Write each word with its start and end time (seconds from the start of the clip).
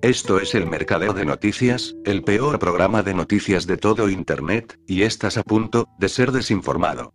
Esto 0.00 0.38
es 0.38 0.54
el 0.54 0.64
Mercadeo 0.66 1.12
de 1.12 1.24
Noticias, 1.24 1.96
el 2.04 2.22
peor 2.22 2.60
programa 2.60 3.02
de 3.02 3.14
noticias 3.14 3.66
de 3.66 3.76
todo 3.76 4.08
Internet, 4.08 4.78
y 4.86 5.02
estás 5.02 5.36
a 5.36 5.42
punto 5.42 5.88
de 5.98 6.08
ser 6.08 6.30
desinformado. 6.30 7.14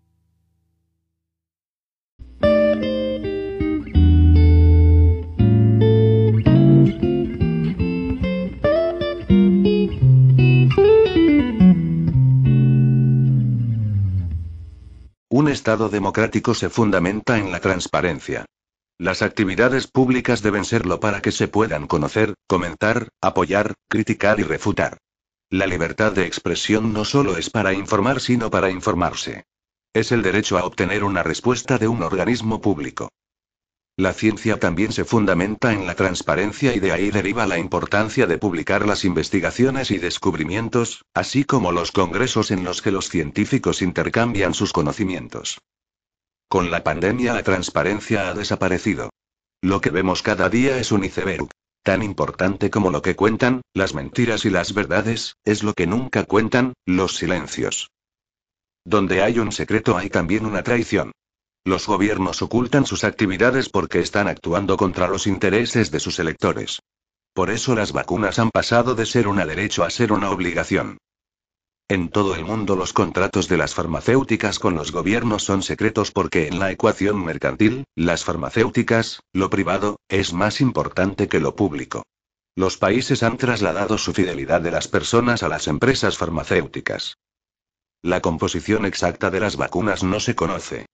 Un 15.30 15.48
Estado 15.48 15.88
democrático 15.88 16.54
se 16.54 16.70
fundamenta 16.70 17.38
en 17.38 17.50
la 17.50 17.62
transparencia. 17.62 18.46
Las 18.98 19.22
actividades 19.22 19.88
públicas 19.88 20.42
deben 20.42 20.66
serlo 20.66 21.00
para 21.00 21.22
que 21.22 21.32
se 21.32 21.48
puedan 21.48 21.88
conocer, 21.88 22.36
comentar, 22.48 23.10
apoyar, 23.22 23.74
criticar 23.90 24.40
y 24.40 24.44
refutar. 24.44 24.98
La 25.50 25.68
libertad 25.68 26.12
de 26.12 26.26
expresión 26.26 26.94
no 26.94 27.04
solo 27.06 27.38
es 27.38 27.50
para 27.50 27.74
informar, 27.74 28.22
sino 28.22 28.50
para 28.50 28.70
informarse. 28.70 29.46
Es 29.94 30.12
el 30.12 30.22
derecho 30.22 30.58
a 30.58 30.66
obtener 30.66 31.04
una 31.04 31.22
respuesta 31.22 31.78
de 31.78 31.88
un 31.88 32.02
organismo 32.02 32.62
público. 32.62 33.10
La 33.96 34.14
ciencia 34.14 34.60
también 34.60 34.92
se 34.92 35.06
fundamenta 35.06 35.72
en 35.72 35.86
la 35.86 35.94
transparencia 35.94 36.76
y 36.76 36.80
de 36.80 36.92
ahí 36.92 37.12
deriva 37.12 37.46
la 37.46 37.60
importancia 37.60 38.26
de 38.26 38.40
publicar 38.40 38.88
las 38.88 39.06
investigaciones 39.06 39.92
y 39.92 40.00
descubrimientos, 40.00 41.06
así 41.14 41.44
como 41.44 41.72
los 41.72 41.92
congresos 41.92 42.50
en 42.50 42.64
los 42.64 42.82
que 42.82 42.90
los 42.92 43.10
científicos 43.10 43.84
intercambian 43.84 44.56
sus 44.56 44.74
conocimientos. 44.74 45.60
Con 46.54 46.70
la 46.70 46.84
pandemia 46.84 47.34
la 47.34 47.42
transparencia 47.42 48.30
ha 48.30 48.36
desaparecido. 48.36 49.10
Lo 49.64 49.82
que 49.82 49.90
vemos 49.90 50.22
cada 50.22 50.50
día 50.50 50.78
es 50.78 50.92
un 50.92 51.04
iceberg. 51.04 51.50
Tan 51.82 52.04
importante 52.04 52.70
como 52.70 52.92
lo 52.92 53.02
que 53.02 53.16
cuentan, 53.16 53.64
las 53.74 53.96
mentiras 53.96 54.46
y 54.46 54.52
las 54.52 54.76
verdades, 54.76 55.36
es 55.46 55.64
lo 55.64 55.74
que 55.74 55.88
nunca 55.88 56.26
cuentan, 56.26 56.74
los 56.86 57.16
silencios. 57.16 57.90
Donde 58.86 59.24
hay 59.24 59.40
un 59.40 59.52
secreto 59.52 59.98
hay 59.98 60.12
también 60.12 60.46
una 60.46 60.62
traición. 60.62 61.12
Los 61.66 61.88
gobiernos 61.88 62.44
ocultan 62.44 62.86
sus 62.86 63.04
actividades 63.04 63.70
porque 63.70 64.00
están 64.00 64.28
actuando 64.28 64.78
contra 64.78 65.08
los 65.08 65.26
intereses 65.26 65.90
de 65.90 66.00
sus 66.00 66.20
electores. 66.20 66.82
Por 67.34 67.50
eso 67.50 67.74
las 67.74 67.94
vacunas 67.94 68.38
han 68.38 68.52
pasado 68.52 68.94
de 68.94 69.08
ser 69.08 69.28
una 69.28 69.48
derecho 69.48 69.84
a 69.84 69.90
ser 69.90 70.12
una 70.12 70.30
obligación. 70.30 71.00
En 71.90 72.10
todo 72.10 72.36
el 72.36 72.46
mundo 72.46 72.76
los 72.76 72.94
contratos 72.94 73.50
de 73.50 73.58
las 73.58 73.76
farmacéuticas 73.76 74.58
con 74.58 74.76
los 74.76 74.92
gobiernos 74.92 75.44
son 75.44 75.64
secretos 75.64 76.12
porque 76.12 76.48
en 76.48 76.60
la 76.60 76.72
ecuación 76.72 77.24
mercantil, 77.24 77.84
las 77.96 78.24
farmacéuticas, 78.24 79.20
lo 79.34 79.50
privado, 79.50 79.98
es 80.08 80.34
más 80.34 80.62
importante 80.62 81.28
que 81.28 81.40
lo 81.40 81.56
público. 81.56 82.04
Los 82.56 82.78
países 82.78 83.22
han 83.24 83.38
trasladado 83.38 83.98
su 83.98 84.14
fidelidad 84.14 84.62
de 84.62 84.72
las 84.72 84.88
personas 84.88 85.44
a 85.44 85.50
las 85.50 85.68
empresas 85.68 86.18
farmacéuticas. 86.18 87.18
La 88.02 88.22
composición 88.22 88.86
exacta 88.86 89.30
de 89.30 89.40
las 89.40 89.58
vacunas 89.58 90.04
no 90.04 90.20
se 90.20 90.36
conoce. 90.36 90.86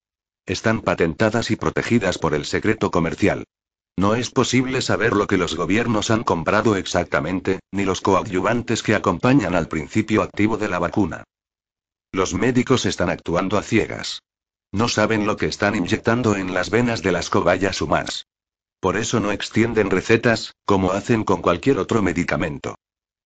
Están 0.46 0.82
patentadas 0.82 1.52
y 1.52 1.56
protegidas 1.56 2.18
por 2.18 2.34
el 2.34 2.46
secreto 2.46 2.92
comercial. 2.92 3.46
No 3.98 4.16
es 4.16 4.30
posible 4.30 4.82
saber 4.82 5.14
lo 5.14 5.28
que 5.28 5.38
los 5.38 5.56
gobiernos 5.56 6.10
han 6.10 6.24
comprado 6.24 6.76
exactamente, 6.76 7.60
ni 7.72 7.84
los 7.84 8.02
coadyuvantes 8.02 8.84
que 8.84 8.96
acompañan 8.96 9.56
al 9.56 9.68
principio 9.68 10.22
activo 10.22 10.58
de 10.58 10.70
la 10.70 10.80
vacuna. 10.80 11.24
Los 12.12 12.34
médicos 12.34 12.86
están 12.86 13.10
actuando 13.10 13.58
a 13.58 13.64
ciegas. 13.64 14.22
No 14.72 14.88
saben 14.88 15.26
lo 15.26 15.38
que 15.38 15.48
están 15.48 15.76
inyectando 15.76 16.36
en 16.36 16.54
las 16.54 16.70
venas 16.70 17.02
de 17.02 17.12
las 17.12 17.30
cobayas 17.30 17.82
humanas. 17.82 18.26
Por 18.80 18.98
eso 18.98 19.20
no 19.20 19.32
extienden 19.32 19.90
recetas, 19.90 20.54
como 20.66 20.92
hacen 20.92 21.24
con 21.24 21.42
cualquier 21.42 21.80
otro 21.80 22.02
medicamento. 22.02 22.76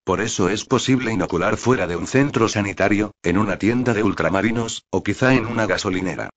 Por 0.04 0.20
eso 0.20 0.48
es 0.48 0.64
posible 0.64 1.12
inocular 1.12 1.56
fuera 1.56 1.86
de 1.86 1.96
un 1.96 2.06
centro 2.06 2.48
sanitario, 2.48 3.12
en 3.22 3.38
una 3.38 3.58
tienda 3.58 3.94
de 3.94 4.02
ultramarinos, 4.02 4.84
o 4.90 5.02
quizá 5.02 5.34
en 5.34 5.46
una 5.46 5.66
gasolinera. 5.66 6.30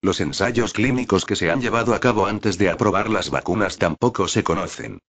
Los 0.00 0.20
ensayos 0.20 0.72
clínicos 0.72 1.24
que 1.24 1.34
se 1.34 1.50
han 1.50 1.60
llevado 1.60 1.92
a 1.92 1.98
cabo 1.98 2.26
antes 2.26 2.56
de 2.56 2.70
aprobar 2.70 3.10
las 3.10 3.30
vacunas 3.30 3.78
tampoco 3.78 4.28
se 4.28 4.44
conocen. 4.44 5.00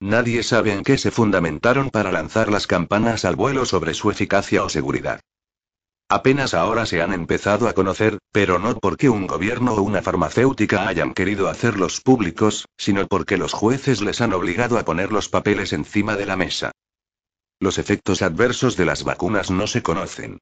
Nadie 0.00 0.42
sabe 0.42 0.72
en 0.72 0.82
qué 0.82 0.98
se 0.98 1.10
fundamentaron 1.10 1.88
para 1.88 2.12
lanzar 2.12 2.50
las 2.50 2.66
campanas 2.66 3.24
al 3.24 3.36
vuelo 3.36 3.64
sobre 3.64 3.94
su 3.94 4.10
eficacia 4.10 4.62
o 4.62 4.68
seguridad. 4.68 5.20
Apenas 6.10 6.52
ahora 6.52 6.84
se 6.84 7.00
han 7.00 7.14
empezado 7.14 7.68
a 7.68 7.72
conocer, 7.72 8.18
pero 8.30 8.58
no 8.58 8.76
porque 8.76 9.08
un 9.08 9.26
gobierno 9.26 9.72
o 9.72 9.82
una 9.82 10.02
farmacéutica 10.02 10.86
hayan 10.86 11.14
querido 11.14 11.48
hacerlos 11.48 12.02
públicos, 12.02 12.66
sino 12.76 13.06
porque 13.06 13.38
los 13.38 13.54
jueces 13.54 14.02
les 14.02 14.20
han 14.20 14.34
obligado 14.34 14.78
a 14.78 14.84
poner 14.84 15.10
los 15.10 15.30
papeles 15.30 15.72
encima 15.72 16.16
de 16.16 16.26
la 16.26 16.36
mesa. 16.36 16.72
Los 17.58 17.78
efectos 17.78 18.20
adversos 18.20 18.76
de 18.76 18.84
las 18.84 19.04
vacunas 19.04 19.50
no 19.50 19.66
se 19.66 19.82
conocen. 19.82 20.40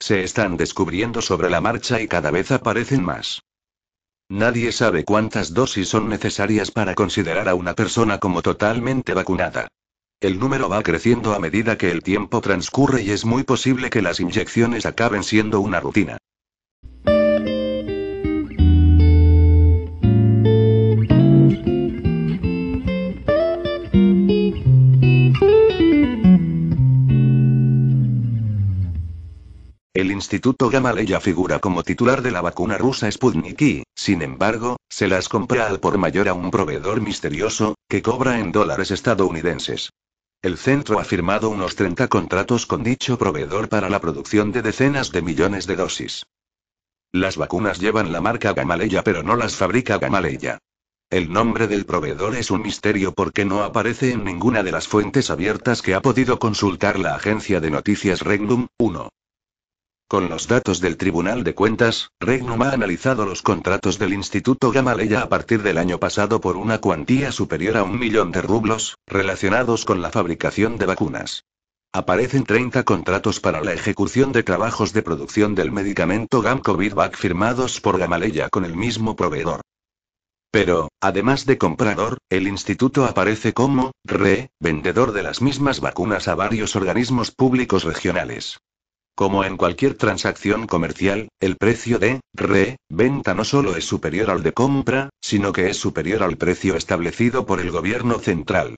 Se 0.00 0.24
están 0.24 0.56
descubriendo 0.56 1.20
sobre 1.20 1.50
la 1.50 1.60
marcha 1.60 2.00
y 2.00 2.08
cada 2.08 2.30
vez 2.30 2.50
aparecen 2.50 3.04
más. 3.04 3.42
Nadie 4.30 4.72
sabe 4.72 5.04
cuántas 5.04 5.52
dosis 5.52 5.88
son 5.88 6.08
necesarias 6.08 6.70
para 6.70 6.94
considerar 6.94 7.48
a 7.48 7.54
una 7.54 7.74
persona 7.74 8.18
como 8.18 8.42
totalmente 8.42 9.12
vacunada. 9.12 9.68
El 10.20 10.38
número 10.38 10.68
va 10.68 10.82
creciendo 10.82 11.34
a 11.34 11.38
medida 11.38 11.76
que 11.76 11.90
el 11.90 12.02
tiempo 12.02 12.40
transcurre 12.40 13.02
y 13.02 13.10
es 13.10 13.24
muy 13.24 13.42
posible 13.42 13.90
que 13.90 14.02
las 14.02 14.20
inyecciones 14.20 14.86
acaben 14.86 15.22
siendo 15.22 15.60
una 15.60 15.80
rutina. 15.80 16.18
Instituto 30.30 30.70
Gamaleya 30.70 31.18
figura 31.18 31.58
como 31.58 31.82
titular 31.82 32.22
de 32.22 32.30
la 32.30 32.40
vacuna 32.40 32.78
rusa 32.78 33.10
Sputnik 33.10 33.60
y, 33.62 33.82
sin 33.96 34.22
embargo, 34.22 34.76
se 34.88 35.08
las 35.08 35.28
compra 35.28 35.66
al 35.66 35.80
por 35.80 35.98
mayor 35.98 36.28
a 36.28 36.34
un 36.34 36.52
proveedor 36.52 37.00
misterioso, 37.00 37.74
que 37.88 38.00
cobra 38.00 38.38
en 38.38 38.52
dólares 38.52 38.92
estadounidenses. 38.92 39.90
El 40.40 40.56
centro 40.56 41.00
ha 41.00 41.04
firmado 41.04 41.50
unos 41.50 41.74
30 41.74 42.06
contratos 42.06 42.66
con 42.66 42.84
dicho 42.84 43.18
proveedor 43.18 43.68
para 43.68 43.90
la 43.90 44.00
producción 44.00 44.52
de 44.52 44.62
decenas 44.62 45.10
de 45.10 45.20
millones 45.20 45.66
de 45.66 45.74
dosis. 45.74 46.24
Las 47.10 47.36
vacunas 47.36 47.80
llevan 47.80 48.12
la 48.12 48.20
marca 48.20 48.52
Gamaleya 48.52 49.02
pero 49.02 49.24
no 49.24 49.34
las 49.34 49.56
fabrica 49.56 49.98
Gamaleya. 49.98 50.58
El 51.10 51.32
nombre 51.32 51.66
del 51.66 51.86
proveedor 51.86 52.36
es 52.36 52.52
un 52.52 52.62
misterio 52.62 53.14
porque 53.14 53.44
no 53.44 53.64
aparece 53.64 54.12
en 54.12 54.22
ninguna 54.22 54.62
de 54.62 54.70
las 54.70 54.86
fuentes 54.86 55.28
abiertas 55.28 55.82
que 55.82 55.94
ha 55.96 56.00
podido 56.00 56.38
consultar 56.38 57.00
la 57.00 57.16
agencia 57.16 57.58
de 57.58 57.72
noticias 57.72 58.20
Regnum 58.20 58.68
1. 58.78 59.08
Con 60.10 60.28
los 60.28 60.48
datos 60.48 60.80
del 60.80 60.96
Tribunal 60.96 61.44
de 61.44 61.54
Cuentas, 61.54 62.10
Regnum 62.18 62.60
ha 62.62 62.72
analizado 62.72 63.24
los 63.24 63.42
contratos 63.42 63.96
del 64.00 64.12
Instituto 64.12 64.72
Gamaleya 64.72 65.22
a 65.22 65.28
partir 65.28 65.62
del 65.62 65.78
año 65.78 66.00
pasado 66.00 66.40
por 66.40 66.56
una 66.56 66.78
cuantía 66.78 67.30
superior 67.30 67.76
a 67.76 67.84
un 67.84 67.96
millón 67.96 68.32
de 68.32 68.42
rublos, 68.42 68.96
relacionados 69.06 69.84
con 69.84 70.02
la 70.02 70.10
fabricación 70.10 70.78
de 70.78 70.86
vacunas. 70.86 71.44
Aparecen 71.92 72.42
30 72.42 72.82
contratos 72.82 73.38
para 73.38 73.60
la 73.60 73.72
ejecución 73.72 74.32
de 74.32 74.42
trabajos 74.42 74.92
de 74.92 75.02
producción 75.02 75.54
del 75.54 75.70
medicamento 75.70 76.42
Gamcovidvac 76.42 77.16
firmados 77.16 77.80
por 77.80 77.96
Gamaleya 77.96 78.48
con 78.48 78.64
el 78.64 78.74
mismo 78.74 79.14
proveedor. 79.14 79.60
Pero, 80.50 80.88
además 81.00 81.46
de 81.46 81.56
comprador, 81.56 82.18
el 82.30 82.48
instituto 82.48 83.04
aparece 83.04 83.52
como, 83.52 83.92
re, 84.02 84.50
vendedor 84.58 85.12
de 85.12 85.22
las 85.22 85.40
mismas 85.40 85.78
vacunas 85.78 86.26
a 86.26 86.34
varios 86.34 86.74
organismos 86.74 87.30
públicos 87.30 87.84
regionales. 87.84 88.58
Como 89.20 89.44
en 89.44 89.58
cualquier 89.58 89.98
transacción 89.98 90.66
comercial, 90.66 91.28
el 91.40 91.56
precio 91.56 91.98
de 91.98 92.22
re-venta 92.32 93.34
no 93.34 93.44
solo 93.44 93.76
es 93.76 93.84
superior 93.84 94.30
al 94.30 94.42
de 94.42 94.54
compra, 94.54 95.10
sino 95.20 95.52
que 95.52 95.68
es 95.68 95.76
superior 95.76 96.22
al 96.22 96.38
precio 96.38 96.74
establecido 96.74 97.44
por 97.44 97.60
el 97.60 97.70
gobierno 97.70 98.18
central. 98.18 98.76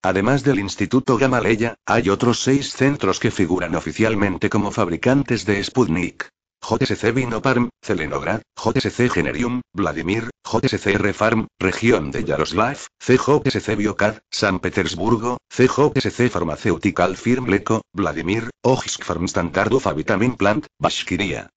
Además 0.00 0.44
del 0.44 0.60
Instituto 0.60 1.18
Gamaleya, 1.18 1.74
hay 1.84 2.08
otros 2.08 2.38
seis 2.38 2.70
centros 2.70 3.18
que 3.18 3.32
figuran 3.32 3.74
oficialmente 3.74 4.48
como 4.48 4.70
fabricantes 4.70 5.44
de 5.44 5.64
Sputnik. 5.64 6.28
JSC 6.60 7.12
Vinoparm, 7.14 7.70
Celenograd, 7.82 8.42
JSC 8.56 9.08
Generium, 9.08 9.62
Vladimir, 9.74 10.30
JSC 10.44 10.98
Refarm, 10.98 11.46
Región 11.58 12.10
de 12.10 12.24
Yaroslav, 12.24 12.78
CJSC 12.98 13.76
Biocad, 13.76 14.18
San 14.30 14.58
Petersburgo, 14.58 15.38
CJSC 15.48 16.30
Pharmaceutical 16.30 17.16
Firm 17.16 17.46
Leco, 17.46 17.82
Vladimir, 17.94 18.50
Ojsk 18.62 19.04
Farm 19.04 19.24
Standard 19.24 19.72
of 19.72 19.94
Vitamin 19.94 20.36
Plant, 20.36 20.66
Bashkiria. 20.78 21.50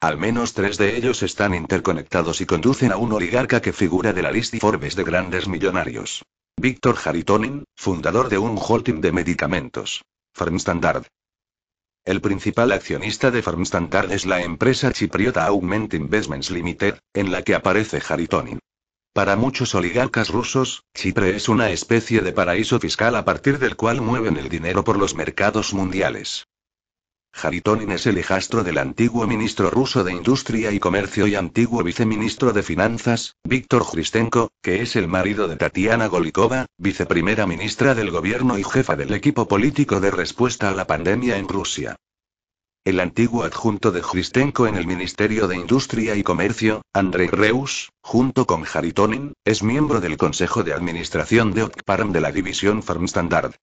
Al 0.00 0.18
menos 0.18 0.52
tres 0.52 0.78
de 0.78 0.96
ellos 0.96 1.22
están 1.22 1.54
interconectados 1.54 2.40
y 2.40 2.46
conducen 2.46 2.90
a 2.90 2.96
un 2.96 3.12
oligarca 3.12 3.62
que 3.62 3.72
figura 3.72 4.12
de 4.12 4.22
la 4.22 4.32
lista 4.32 4.58
Forbes 4.58 4.96
de 4.96 5.04
grandes 5.04 5.46
millonarios. 5.46 6.24
Víctor 6.56 6.96
Haritonin, 7.04 7.64
fundador 7.76 8.28
de 8.28 8.38
un 8.38 8.58
holding 8.60 9.00
de 9.00 9.12
medicamentos. 9.12 10.02
Farmstandard. 10.34 11.06
El 12.04 12.20
principal 12.20 12.72
accionista 12.72 13.30
de 13.30 13.42
Farmstandard 13.42 14.10
es 14.10 14.26
la 14.26 14.42
empresa 14.42 14.90
chipriota 14.92 15.46
Augment 15.46 15.94
Investments 15.94 16.50
Limited, 16.50 16.98
en 17.14 17.30
la 17.30 17.42
que 17.42 17.54
aparece 17.54 18.02
Haritonin. 18.06 18.58
Para 19.12 19.36
muchos 19.36 19.76
oligarcas 19.76 20.30
rusos, 20.30 20.82
Chipre 20.94 21.36
es 21.36 21.48
una 21.48 21.70
especie 21.70 22.20
de 22.20 22.32
paraíso 22.32 22.80
fiscal 22.80 23.14
a 23.14 23.24
partir 23.24 23.60
del 23.60 23.76
cual 23.76 24.00
mueven 24.00 24.36
el 24.36 24.48
dinero 24.48 24.82
por 24.82 24.98
los 24.98 25.14
mercados 25.14 25.74
mundiales. 25.74 26.48
Haritonin 27.34 27.90
es 27.90 28.06
el 28.06 28.18
hijastro 28.18 28.62
del 28.62 28.78
antiguo 28.78 29.26
ministro 29.26 29.68
ruso 29.70 30.04
de 30.04 30.12
Industria 30.12 30.70
y 30.70 30.78
Comercio 30.78 31.26
y 31.26 31.34
antiguo 31.34 31.82
viceministro 31.82 32.52
de 32.52 32.62
Finanzas, 32.62 33.36
Víctor 33.42 33.84
Khristenko, 33.84 34.52
que 34.62 34.82
es 34.82 34.94
el 34.94 35.08
marido 35.08 35.48
de 35.48 35.56
Tatiana 35.56 36.06
Golikova, 36.06 36.66
viceprimera 36.78 37.46
ministra 37.46 37.94
del 37.94 38.10
gobierno 38.10 38.58
y 38.58 38.64
jefa 38.64 38.94
del 38.94 39.12
equipo 39.12 39.48
político 39.48 39.98
de 40.00 40.10
respuesta 40.10 40.68
a 40.68 40.74
la 40.74 40.86
pandemia 40.86 41.38
en 41.38 41.48
Rusia. 41.48 41.96
El 42.84 43.00
antiguo 43.00 43.44
adjunto 43.44 43.92
de 43.92 44.02
Khristenko 44.02 44.66
en 44.66 44.76
el 44.76 44.86
Ministerio 44.86 45.48
de 45.48 45.56
Industria 45.56 46.14
y 46.14 46.22
Comercio, 46.22 46.82
Andrei 46.92 47.28
Reus, 47.28 47.90
junto 48.02 48.46
con 48.46 48.64
Haritonin, 48.72 49.32
es 49.44 49.62
miembro 49.62 50.00
del 50.00 50.16
Consejo 50.16 50.62
de 50.62 50.74
Administración 50.74 51.52
de 51.54 51.62
Okparam 51.64 52.12
de 52.12 52.20
la 52.20 52.32
división 52.32 52.82
Farmstandard. 52.82 53.54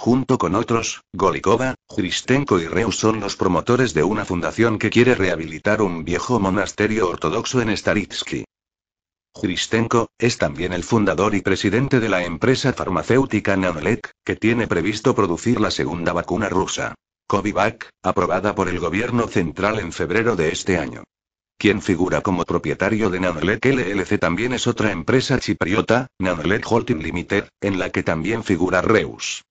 Junto 0.00 0.38
con 0.38 0.54
otros, 0.54 1.02
Golikova, 1.12 1.74
Kristenko 1.92 2.60
y 2.60 2.68
Reus 2.68 2.96
son 2.96 3.18
los 3.18 3.34
promotores 3.34 3.94
de 3.94 4.04
una 4.04 4.24
fundación 4.24 4.78
que 4.78 4.90
quiere 4.90 5.16
rehabilitar 5.16 5.82
un 5.82 6.04
viejo 6.04 6.38
monasterio 6.38 7.08
ortodoxo 7.08 7.60
en 7.62 7.76
Staritsky. 7.76 8.44
Kristenko 9.34 10.06
es 10.16 10.38
también 10.38 10.72
el 10.72 10.84
fundador 10.84 11.34
y 11.34 11.40
presidente 11.40 11.98
de 11.98 12.08
la 12.08 12.22
empresa 12.22 12.72
farmacéutica 12.72 13.56
Nanolek, 13.56 14.12
que 14.24 14.36
tiene 14.36 14.68
previsto 14.68 15.16
producir 15.16 15.60
la 15.60 15.72
segunda 15.72 16.12
vacuna 16.12 16.48
rusa. 16.48 16.94
Covivac, 17.26 17.90
aprobada 18.04 18.54
por 18.54 18.68
el 18.68 18.78
gobierno 18.78 19.26
central 19.26 19.80
en 19.80 19.90
febrero 19.90 20.36
de 20.36 20.50
este 20.52 20.78
año. 20.78 21.02
Quien 21.58 21.82
figura 21.82 22.20
como 22.20 22.44
propietario 22.44 23.10
de 23.10 23.18
Nanolek 23.18 23.66
LLC 23.66 24.20
también 24.20 24.52
es 24.52 24.68
otra 24.68 24.92
empresa 24.92 25.40
chipriota, 25.40 26.06
Nanolek 26.20 26.64
Holding 26.70 27.02
Limited, 27.02 27.48
en 27.60 27.80
la 27.80 27.90
que 27.90 28.04
también 28.04 28.44
figura 28.44 28.80
Reus. 28.80 29.42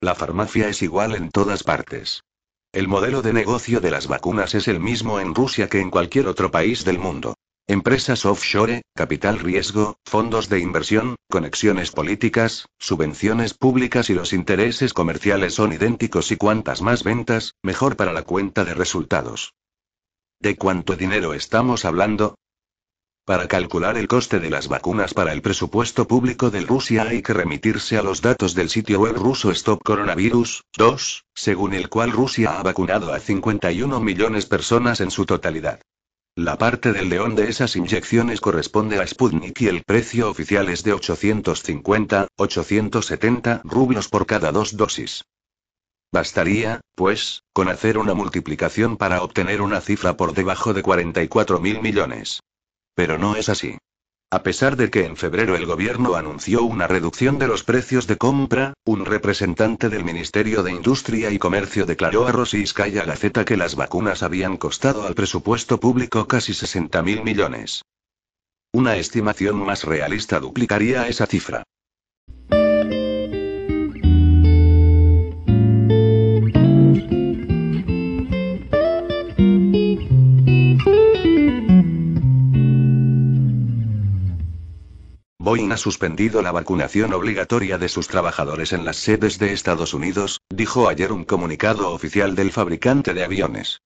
La 0.00 0.14
farmacia 0.14 0.68
es 0.68 0.82
igual 0.82 1.16
en 1.16 1.28
todas 1.30 1.64
partes. 1.64 2.22
El 2.72 2.86
modelo 2.86 3.20
de 3.20 3.32
negocio 3.32 3.80
de 3.80 3.90
las 3.90 4.06
vacunas 4.06 4.54
es 4.54 4.68
el 4.68 4.78
mismo 4.78 5.18
en 5.18 5.34
Rusia 5.34 5.68
que 5.68 5.80
en 5.80 5.90
cualquier 5.90 6.28
otro 6.28 6.52
país 6.52 6.84
del 6.84 7.00
mundo. 7.00 7.34
Empresas 7.66 8.24
offshore, 8.24 8.82
capital 8.94 9.40
riesgo, 9.40 9.96
fondos 10.04 10.48
de 10.48 10.60
inversión, 10.60 11.16
conexiones 11.28 11.90
políticas, 11.90 12.66
subvenciones 12.78 13.54
públicas 13.54 14.08
y 14.08 14.14
los 14.14 14.32
intereses 14.32 14.94
comerciales 14.94 15.54
son 15.54 15.72
idénticos 15.72 16.30
y 16.30 16.36
cuantas 16.36 16.80
más 16.80 17.02
ventas, 17.02 17.54
mejor 17.62 17.96
para 17.96 18.12
la 18.12 18.22
cuenta 18.22 18.64
de 18.64 18.74
resultados. 18.74 19.54
¿De 20.38 20.56
cuánto 20.56 20.94
dinero 20.94 21.34
estamos 21.34 21.84
hablando? 21.84 22.36
Para 23.28 23.46
calcular 23.46 23.98
el 23.98 24.08
coste 24.08 24.40
de 24.40 24.48
las 24.48 24.68
vacunas 24.68 25.12
para 25.12 25.34
el 25.34 25.42
presupuesto 25.42 26.08
público 26.08 26.48
de 26.48 26.62
Rusia 26.62 27.02
hay 27.02 27.20
que 27.20 27.34
remitirse 27.34 27.98
a 27.98 28.02
los 28.02 28.22
datos 28.22 28.54
del 28.54 28.70
sitio 28.70 29.00
web 29.00 29.16
ruso 29.16 29.50
Stop 29.50 29.82
Coronavirus 29.84 30.64
2, 30.78 31.26
según 31.34 31.74
el 31.74 31.90
cual 31.90 32.10
Rusia 32.10 32.58
ha 32.58 32.62
vacunado 32.62 33.12
a 33.12 33.20
51 33.20 34.00
millones 34.00 34.44
de 34.44 34.48
personas 34.48 35.02
en 35.02 35.10
su 35.10 35.26
totalidad. 35.26 35.82
La 36.36 36.56
parte 36.56 36.94
del 36.94 37.10
león 37.10 37.34
de 37.34 37.50
esas 37.50 37.76
inyecciones 37.76 38.40
corresponde 38.40 38.98
a 38.98 39.06
Sputnik 39.06 39.60
y 39.60 39.66
el 39.66 39.82
precio 39.82 40.30
oficial 40.30 40.70
es 40.70 40.82
de 40.82 40.94
850, 40.94 42.28
870 42.34 43.60
rublos 43.62 44.08
por 44.08 44.24
cada 44.24 44.52
dos 44.52 44.74
dosis. 44.74 45.26
Bastaría, 46.10 46.80
pues, 46.94 47.42
con 47.52 47.68
hacer 47.68 47.98
una 47.98 48.14
multiplicación 48.14 48.96
para 48.96 49.20
obtener 49.20 49.60
una 49.60 49.82
cifra 49.82 50.16
por 50.16 50.32
debajo 50.32 50.72
de 50.72 50.80
44 50.80 51.60
mil 51.60 51.82
millones. 51.82 52.40
Pero 52.98 53.16
no 53.16 53.36
es 53.36 53.48
así. 53.48 53.78
A 54.28 54.42
pesar 54.42 54.74
de 54.74 54.90
que 54.90 55.04
en 55.04 55.16
febrero 55.16 55.54
el 55.54 55.66
gobierno 55.66 56.16
anunció 56.16 56.64
una 56.64 56.88
reducción 56.88 57.38
de 57.38 57.46
los 57.46 57.62
precios 57.62 58.08
de 58.08 58.16
compra, 58.16 58.74
un 58.84 59.06
representante 59.06 59.88
del 59.88 60.02
Ministerio 60.02 60.64
de 60.64 60.72
Industria 60.72 61.30
y 61.30 61.38
Comercio 61.38 61.86
declaró 61.86 62.26
a 62.26 62.32
Rossiyskaya 62.32 63.04
Gaceta 63.04 63.44
que 63.44 63.56
las 63.56 63.76
vacunas 63.76 64.24
habían 64.24 64.56
costado 64.56 65.06
al 65.06 65.14
presupuesto 65.14 65.78
público 65.78 66.26
casi 66.26 66.52
60 66.52 67.00
mil 67.04 67.22
millones. 67.22 67.82
Una 68.72 68.96
estimación 68.96 69.64
más 69.64 69.84
realista 69.84 70.40
duplicaría 70.40 71.06
esa 71.06 71.26
cifra. 71.26 71.62
Boeing 85.48 85.72
ha 85.72 85.78
suspendido 85.78 86.42
la 86.42 86.52
vacunación 86.52 87.14
obligatoria 87.14 87.78
de 87.78 87.88
sus 87.88 88.06
trabajadores 88.06 88.74
en 88.74 88.84
las 88.84 88.98
sedes 88.98 89.38
de 89.38 89.54
Estados 89.54 89.94
Unidos, 89.94 90.42
dijo 90.50 90.90
ayer 90.90 91.10
un 91.10 91.24
comunicado 91.24 91.90
oficial 91.90 92.34
del 92.34 92.52
fabricante 92.52 93.14
de 93.14 93.24
aviones. 93.24 93.80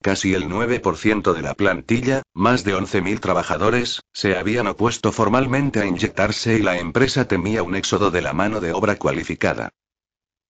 Casi 0.00 0.32
el 0.32 0.48
9% 0.48 1.34
de 1.34 1.42
la 1.42 1.52
plantilla, 1.52 2.22
más 2.32 2.64
de 2.64 2.74
11.000 2.74 3.20
trabajadores, 3.20 4.00
se 4.14 4.38
habían 4.38 4.68
opuesto 4.68 5.12
formalmente 5.12 5.80
a 5.80 5.84
inyectarse 5.84 6.54
y 6.54 6.62
la 6.62 6.78
empresa 6.78 7.28
temía 7.28 7.62
un 7.62 7.76
éxodo 7.76 8.10
de 8.10 8.22
la 8.22 8.32
mano 8.32 8.58
de 8.60 8.72
obra 8.72 8.96
cualificada. 8.96 9.74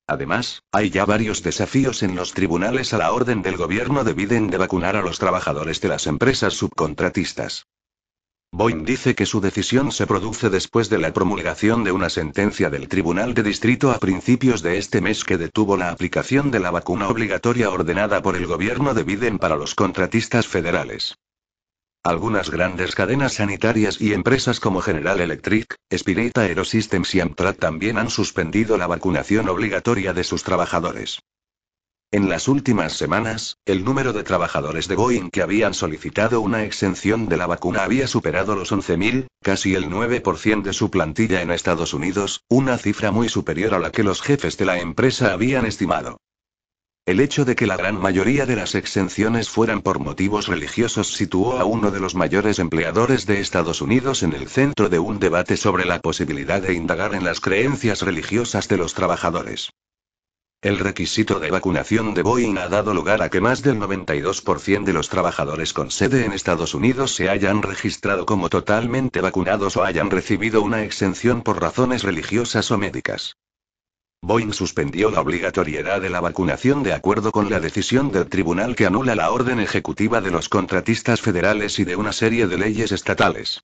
Además, 0.07 0.63
hay 0.71 0.91
ya 0.91 1.07
varios 1.07 1.43
desafíos 1.43 2.05
en 2.05 2.15
los 2.15 2.35
tribunales 2.35 2.95
a 2.95 2.99
la 2.99 3.11
orden 3.11 3.43
del 3.43 3.57
gobierno 3.57 4.05
de 4.05 4.13
Biden 4.13 4.47
de 4.47 4.59
vacunar 4.59 4.95
a 4.95 5.03
los 5.03 5.19
trabajadores 5.19 5.81
de 5.81 5.89
las 5.89 6.07
empresas 6.07 6.55
subcontratistas. 6.55 7.67
Boeing 8.53 8.85
dice 8.85 9.15
que 9.15 9.27
su 9.27 9.41
decisión 9.41 9.91
se 9.91 10.07
produce 10.07 10.51
después 10.51 10.91
de 10.91 10.99
la 10.99 11.13
promulgación 11.13 11.83
de 11.83 11.93
una 11.93 12.11
sentencia 12.11 12.69
del 12.69 12.89
Tribunal 12.89 13.33
de 13.33 13.43
Distrito 13.43 13.91
a 13.91 13.99
principios 13.99 14.61
de 14.61 14.77
este 14.77 15.01
mes 15.01 15.25
que 15.25 15.39
detuvo 15.39 15.79
la 15.79 15.89
aplicación 15.89 16.51
de 16.51 16.59
la 16.59 16.71
vacuna 16.71 17.09
obligatoria 17.09 17.71
ordenada 17.71 18.21
por 18.21 18.37
el 18.37 18.47
gobierno 18.47 18.93
de 18.93 19.05
Biden 19.05 19.39
para 19.39 19.57
los 19.57 19.75
contratistas 19.75 20.47
federales. 20.47 21.17
Algunas 22.03 22.51
grandes 22.51 22.95
cadenas 22.95 23.35
sanitarias 23.35 24.01
y 24.01 24.13
empresas 24.15 24.59
como 24.59 24.83
General 24.83 25.21
Electric, 25.21 25.77
Spirit 25.89 26.37
Aerosystems 26.37 27.15
y 27.15 27.21
Amtrak 27.21 27.59
también 27.59 27.99
han 27.99 28.11
suspendido 28.11 28.77
la 28.77 28.87
vacunación 28.87 29.49
obligatoria 29.49 30.13
de 30.13 30.25
sus 30.25 30.43
trabajadores. 30.43 31.21
En 32.13 32.29
las 32.29 32.49
últimas 32.49 32.95
semanas, 32.95 33.59
el 33.67 33.85
número 33.85 34.13
de 34.13 34.25
trabajadores 34.25 34.89
de 34.89 34.97
Boeing 34.97 35.31
que 35.31 35.43
habían 35.43 35.75
solicitado 35.75 36.41
una 36.41 36.65
exención 36.65 37.29
de 37.29 37.37
la 37.37 37.47
vacuna 37.47 37.85
había 37.85 38.09
superado 38.09 38.57
los 38.57 38.73
11.000, 38.73 39.29
casi 39.41 39.77
el 39.77 39.89
9% 39.89 40.63
de 40.63 40.73
su 40.73 40.91
plantilla 40.91 41.41
en 41.41 41.53
Estados 41.53 41.95
Unidos, 41.95 42.43
una 42.49 42.79
cifra 42.79 43.13
muy 43.13 43.29
superior 43.29 43.75
a 43.75 43.79
la 43.79 43.93
que 43.93 44.03
los 44.03 44.23
jefes 44.23 44.57
de 44.57 44.65
la 44.65 44.81
empresa 44.81 45.33
habían 45.33 45.67
estimado. 45.67 46.19
El 47.07 47.21
hecho 47.21 47.45
de 47.45 47.55
que 47.55 47.69
la 47.69 47.77
gran 47.77 48.01
mayoría 48.01 48.45
de 48.45 48.57
las 48.57 48.75
exenciones 48.75 49.49
fueran 49.49 49.81
por 49.81 50.01
motivos 50.01 50.49
religiosos 50.49 51.13
situó 51.13 51.61
a 51.61 51.65
uno 51.65 51.93
de 51.93 52.01
los 52.01 52.17
mayores 52.17 52.59
empleadores 52.59 53.25
de 53.25 53.39
Estados 53.39 53.81
Unidos 53.83 54.25
en 54.25 54.33
el 54.33 54.49
centro 54.49 54.89
de 54.89 54.99
un 54.99 55.21
debate 55.21 55.57
sobre 55.57 55.85
la 55.85 56.01
posibilidad 56.01 56.61
de 56.61 56.75
indagar 56.75 57.15
en 57.15 57.23
las 57.23 57.41
creencias 57.41 58.03
religiosas 58.03 58.67
de 58.67 58.79
los 58.79 58.95
trabajadores. 58.95 59.71
El 60.63 60.79
requisito 60.79 61.41
de 61.41 61.51
vacunación 61.51 62.13
de 62.13 62.21
Boeing 62.21 62.59
ha 62.59 62.69
dado 62.69 62.93
lugar 62.93 63.23
a 63.23 63.31
que 63.31 63.41
más 63.41 63.63
del 63.63 63.79
92% 63.79 64.85
de 64.85 64.93
los 64.93 65.09
trabajadores 65.09 65.73
con 65.73 65.91
sede 65.91 66.27
en 66.27 66.35
Estados 66.35 66.75
Unidos 66.75 67.15
se 67.15 67.31
hayan 67.31 67.63
registrado 67.63 68.27
como 68.27 68.51
totalmente 68.51 69.23
vacunados 69.23 69.79
o 69.79 69.85
hayan 69.85 70.11
recibido 70.11 70.61
una 70.61 70.83
exención 70.83 71.41
por 71.41 71.63
razones 71.63 72.03
religiosas 72.03 72.71
o 72.71 72.77
médicas. 72.77 73.39
Boeing 74.21 74.53
suspendió 74.53 75.11
la 75.11 75.23
obligatoriedad 75.23 76.03
de 76.03 76.11
la 76.11 76.21
vacunación 76.21 76.83
de 76.83 76.93
acuerdo 76.93 77.33
con 77.33 77.49
la 77.49 77.59
decisión 77.59 78.13
del 78.13 78.29
tribunal 78.29 78.77
que 78.77 78.85
anula 78.85 79.15
la 79.15 79.31
orden 79.31 79.61
ejecutiva 79.61 80.21
de 80.21 80.31
los 80.31 80.51
contratistas 80.51 81.23
federales 81.23 81.79
y 81.79 81.85
de 81.85 81.97
una 81.97 82.13
serie 82.13 82.47
de 82.47 82.59
leyes 82.59 82.93
estatales. 82.93 83.63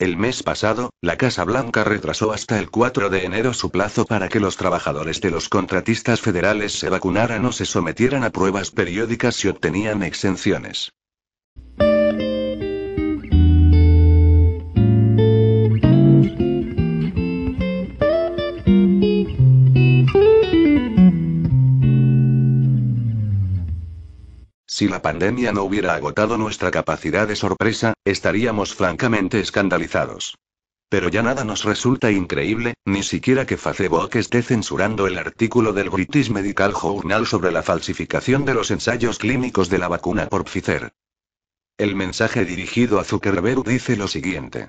El 0.00 0.16
mes 0.16 0.42
pasado, 0.42 0.94
la 1.02 1.18
Casa 1.18 1.44
Blanca 1.44 1.84
retrasó 1.84 2.32
hasta 2.32 2.58
el 2.58 2.70
4 2.70 3.10
de 3.10 3.26
enero 3.26 3.52
su 3.52 3.70
plazo 3.70 4.06
para 4.06 4.30
que 4.30 4.40
los 4.40 4.56
trabajadores 4.56 5.20
de 5.20 5.30
los 5.30 5.50
contratistas 5.50 6.22
federales 6.22 6.72
se 6.72 6.88
vacunaran 6.88 7.44
o 7.44 7.52
se 7.52 7.66
sometieran 7.66 8.24
a 8.24 8.30
pruebas 8.30 8.70
periódicas 8.70 9.44
y 9.44 9.48
obtenían 9.48 10.02
exenciones. 10.02 10.94
Si 24.80 24.88
la 24.88 25.02
pandemia 25.02 25.52
no 25.52 25.64
hubiera 25.64 25.92
agotado 25.92 26.38
nuestra 26.38 26.70
capacidad 26.70 27.28
de 27.28 27.36
sorpresa, 27.36 27.92
estaríamos 28.02 28.74
francamente 28.74 29.38
escandalizados. 29.38 30.38
Pero 30.88 31.10
ya 31.10 31.22
nada 31.22 31.44
nos 31.44 31.64
resulta 31.64 32.10
increíble, 32.10 32.72
ni 32.86 33.02
siquiera 33.02 33.44
que 33.44 33.58
Facebook 33.58 34.08
esté 34.14 34.40
censurando 34.40 35.06
el 35.06 35.18
artículo 35.18 35.74
del 35.74 35.90
British 35.90 36.30
Medical 36.30 36.72
Journal 36.72 37.26
sobre 37.26 37.52
la 37.52 37.62
falsificación 37.62 38.46
de 38.46 38.54
los 38.54 38.70
ensayos 38.70 39.18
clínicos 39.18 39.68
de 39.68 39.76
la 39.76 39.88
vacuna 39.88 40.30
por 40.30 40.44
Pfizer. 40.44 40.94
El 41.76 41.94
mensaje 41.94 42.46
dirigido 42.46 42.98
a 43.00 43.04
Zuckerberg 43.04 43.62
dice 43.64 43.98
lo 43.98 44.08
siguiente. 44.08 44.68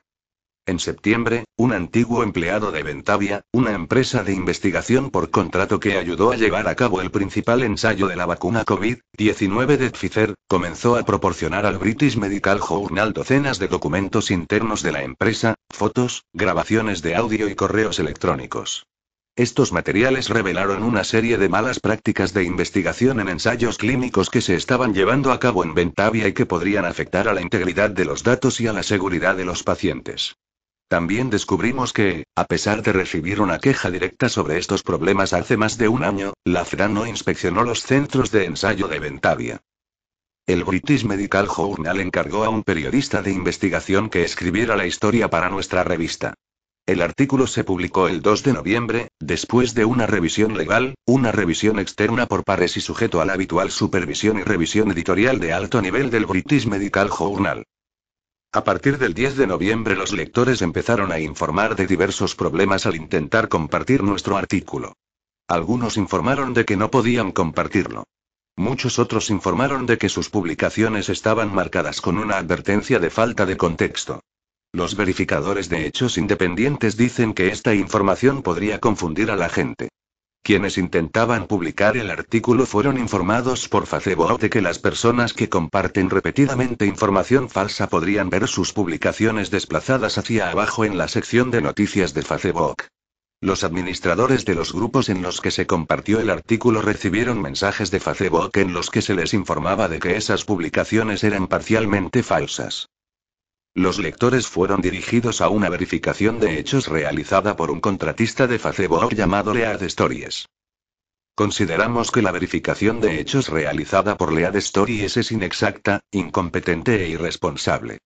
En 0.68 0.78
septiembre, 0.78 1.46
un 1.58 1.74
antiguo 1.74 2.22
empleado 2.22 2.72
de 2.72 2.84
Ventavia, 2.84 3.42
una 3.52 3.72
empresa 3.72 4.24
de 4.24 4.34
investigación 4.34 5.10
por 5.10 5.32
contrato 5.32 5.80
que 5.80 5.98
ayudó 5.98 6.32
a 6.32 6.36
llevar 6.36 6.68
a 6.68 6.76
cabo 6.76 7.02
el 7.02 7.10
principal 7.10 7.64
ensayo 7.64 8.08
de 8.08 8.16
la 8.16 8.28
vacuna 8.28 8.64
COVID-19 8.64 9.78
de 9.78 9.90
Pfizer, 9.90 10.36
comenzó 10.48 10.98
a 10.98 11.04
proporcionar 11.04 11.66
al 11.66 11.80
British 11.80 12.16
Medical 12.16 12.60
Journal 12.60 13.12
docenas 13.12 13.58
de 13.58 13.70
documentos 13.70 14.30
internos 14.30 14.84
de 14.84 14.92
la 14.92 15.02
empresa, 15.02 15.56
fotos, 15.72 16.26
grabaciones 16.32 17.02
de 17.02 17.16
audio 17.16 17.50
y 17.50 17.56
correos 17.56 17.98
electrónicos. 17.98 18.86
Estos 19.36 19.72
materiales 19.72 20.30
revelaron 20.30 20.84
una 20.84 21.04
serie 21.04 21.40
de 21.40 21.50
malas 21.50 21.80
prácticas 21.80 22.34
de 22.34 22.44
investigación 22.44 23.20
en 23.20 23.30
ensayos 23.30 23.80
clínicos 23.80 24.30
que 24.30 24.42
se 24.42 24.54
estaban 24.54 24.94
llevando 24.94 25.32
a 25.32 25.40
cabo 25.40 25.64
en 25.64 25.74
Ventavia 25.74 26.28
y 26.28 26.34
que 26.34 26.46
podrían 26.46 26.86
afectar 26.86 27.28
a 27.28 27.34
la 27.34 27.42
integridad 27.42 27.90
de 27.90 28.06
los 28.06 28.22
datos 28.22 28.62
y 28.62 28.68
a 28.68 28.74
la 28.74 28.84
seguridad 28.84 29.36
de 29.36 29.46
los 29.46 29.64
pacientes. 29.64 30.36
También 30.92 31.30
descubrimos 31.30 31.94
que, 31.94 32.26
a 32.36 32.44
pesar 32.44 32.82
de 32.82 32.92
recibir 32.92 33.40
una 33.40 33.60
queja 33.60 33.90
directa 33.90 34.28
sobre 34.28 34.58
estos 34.58 34.84
problemas 34.84 35.32
hace 35.32 35.56
más 35.56 35.78
de 35.78 35.88
un 35.88 36.04
año, 36.04 36.34
la 36.44 36.66
FRA 36.66 36.90
no 36.90 37.08
inspeccionó 37.08 37.64
los 37.64 37.84
centros 37.84 38.30
de 38.30 38.44
ensayo 38.44 38.90
de 38.90 39.00
Ventavia. 39.00 39.62
El 40.46 40.66
British 40.66 41.06
Medical 41.06 41.48
Journal 41.48 42.02
encargó 42.02 42.44
a 42.44 42.50
un 42.50 42.64
periodista 42.64 43.22
de 43.22 43.32
investigación 43.32 44.10
que 44.10 44.26
escribiera 44.26 44.76
la 44.76 44.86
historia 44.86 45.30
para 45.30 45.50
nuestra 45.50 45.86
revista. 45.86 46.34
El 46.86 47.02
artículo 47.02 47.48
se 47.48 47.64
publicó 47.64 48.10
el 48.10 48.22
2 48.22 48.44
de 48.44 48.52
noviembre, 48.52 49.08
después 49.18 49.74
de 49.74 49.86
una 49.86 50.08
revisión 50.08 50.58
legal, 50.58 50.96
una 51.06 51.32
revisión 51.32 51.80
externa 51.80 52.26
por 52.26 52.44
pares 52.44 52.76
y 52.76 52.82
sujeto 52.82 53.22
a 53.22 53.26
la 53.26 53.32
habitual 53.32 53.72
supervisión 53.72 54.40
y 54.40 54.44
revisión 54.44 54.92
editorial 54.92 55.40
de 55.40 55.54
alto 55.54 55.82
nivel 55.82 56.10
del 56.10 56.26
British 56.26 56.68
Medical 56.68 57.10
Journal. 57.10 57.64
A 58.54 58.66
partir 58.66 58.98
del 58.98 59.14
10 59.14 59.38
de 59.38 59.48
noviembre 59.48 59.96
los 59.96 60.12
lectores 60.12 60.62
empezaron 60.62 61.14
a 61.14 61.20
informar 61.20 61.78
de 61.78 61.88
diversos 61.88 62.36
problemas 62.36 62.86
al 62.86 62.98
intentar 62.98 63.48
compartir 63.48 64.04
nuestro 64.04 64.36
artículo. 64.36 64.98
Algunos 65.48 65.96
informaron 65.96 66.54
de 66.54 66.66
que 66.66 66.76
no 66.76 66.92
podían 66.92 67.32
compartirlo. 67.32 68.04
Muchos 68.58 69.00
otros 69.00 69.30
informaron 69.30 69.86
de 69.86 69.98
que 69.98 70.10
sus 70.10 70.30
publicaciones 70.30 71.08
estaban 71.08 71.56
marcadas 71.56 72.02
con 72.02 72.18
una 72.18 72.36
advertencia 72.36 73.00
de 73.00 73.10
falta 73.10 73.46
de 73.46 73.56
contexto. 73.56 74.20
Los 74.74 74.98
verificadores 74.98 75.70
de 75.70 75.88
hechos 75.88 76.18
independientes 76.18 76.98
dicen 76.98 77.34
que 77.34 77.48
esta 77.48 77.74
información 77.74 78.42
podría 78.42 78.80
confundir 78.80 79.32
a 79.32 79.38
la 79.38 79.48
gente. 79.48 79.88
Quienes 80.44 80.80
intentaban 80.80 81.46
publicar 81.46 81.98
el 81.98 82.10
artículo 82.10 82.66
fueron 82.66 82.98
informados 82.98 83.70
por 83.70 83.86
Facebook 83.86 84.40
de 84.40 84.50
que 84.50 84.62
las 84.62 84.80
personas 84.80 85.34
que 85.34 85.50
comparten 85.50 86.10
repetidamente 86.10 86.88
información 86.88 87.48
falsa 87.48 87.88
podrían 87.88 88.32
ver 88.32 88.48
sus 88.48 88.74
publicaciones 88.74 89.52
desplazadas 89.52 90.18
hacia 90.18 90.50
abajo 90.50 90.84
en 90.84 90.98
la 90.98 91.08
sección 91.08 91.52
de 91.52 91.62
noticias 91.62 92.16
de 92.16 92.24
Facebook. 92.24 92.84
Los 93.40 93.64
administradores 93.64 94.44
de 94.44 94.56
los 94.56 94.74
grupos 94.74 95.10
en 95.10 95.22
los 95.22 95.42
que 95.42 95.52
se 95.52 95.68
compartió 95.68 96.20
el 96.20 96.32
artículo 96.32 96.82
recibieron 96.82 97.40
mensajes 97.40 97.92
de 97.92 98.00
Facebook 98.00 98.52
en 98.56 98.74
los 98.74 98.90
que 98.90 99.04
se 99.04 99.14
les 99.14 99.36
informaba 99.36 99.90
de 99.90 100.00
que 100.00 100.18
esas 100.18 100.44
publicaciones 100.44 101.24
eran 101.24 101.48
parcialmente 101.48 102.24
falsas. 102.24 102.88
Los 103.74 104.00
lectores 104.00 104.48
fueron 104.48 104.82
dirigidos 104.82 105.40
a 105.40 105.48
una 105.48 105.70
verificación 105.70 106.40
de 106.40 106.60
hechos 106.60 106.88
realizada 106.88 107.56
por 107.56 107.72
un 107.72 107.80
contratista 107.80 108.46
de 108.46 108.60
Facebook 108.60 109.14
llamado 109.14 109.54
Lead 109.54 109.82
Stories. 109.84 110.46
Consideramos 111.36 112.12
que 112.12 112.22
la 112.22 112.32
verificación 112.32 113.00
de 113.00 113.22
hechos 113.22 113.48
realizada 113.48 114.18
por 114.18 114.34
Lead 114.34 114.58
Stories 114.58 115.16
es 115.16 115.32
inexacta, 115.32 116.02
incompetente 116.12 117.02
e 117.02 117.08
irresponsable. 117.08 118.00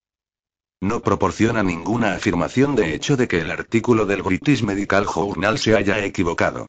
No 0.82 1.02
proporciona 1.02 1.64
ninguna 1.64 2.14
afirmación 2.14 2.76
de 2.76 2.94
hecho 2.94 3.18
de 3.18 3.28
que 3.28 3.40
el 3.40 3.50
artículo 3.50 4.06
del 4.06 4.22
British 4.22 4.62
Medical 4.62 5.08
Journal 5.08 5.58
se 5.58 5.76
haya 5.76 6.06
equivocado. 6.06 6.68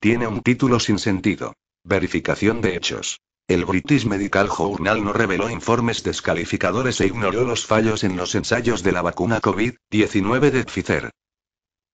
Tiene 0.00 0.26
un 0.26 0.40
título 0.40 0.80
sin 0.80 0.98
sentido. 0.98 1.52
Verificación 1.84 2.62
de 2.62 2.74
hechos. 2.76 3.20
El 3.48 3.64
British 3.64 4.04
Medical 4.04 4.50
Journal 4.50 5.02
no 5.02 5.14
reveló 5.14 5.48
informes 5.48 6.02
descalificadores 6.02 7.00
e 7.00 7.06
ignoró 7.06 7.44
los 7.44 7.64
fallos 7.64 8.04
en 8.04 8.14
los 8.14 8.34
ensayos 8.34 8.82
de 8.82 8.92
la 8.92 9.00
vacuna 9.00 9.40
COVID-19 9.40 10.50
de 10.50 10.64
Pfizer. 10.64 11.10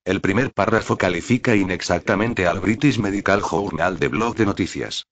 El 0.04 0.20
primer 0.20 0.52
párrafo 0.52 0.99
califica 0.99 1.54
inexactamente 1.54 2.49
al 2.49 2.58
British 2.58 2.99
Medical 2.99 3.40
Journal 3.40 4.00
de 4.00 4.08
blog 4.08 4.34
de 4.34 4.46
noticias. 4.46 5.06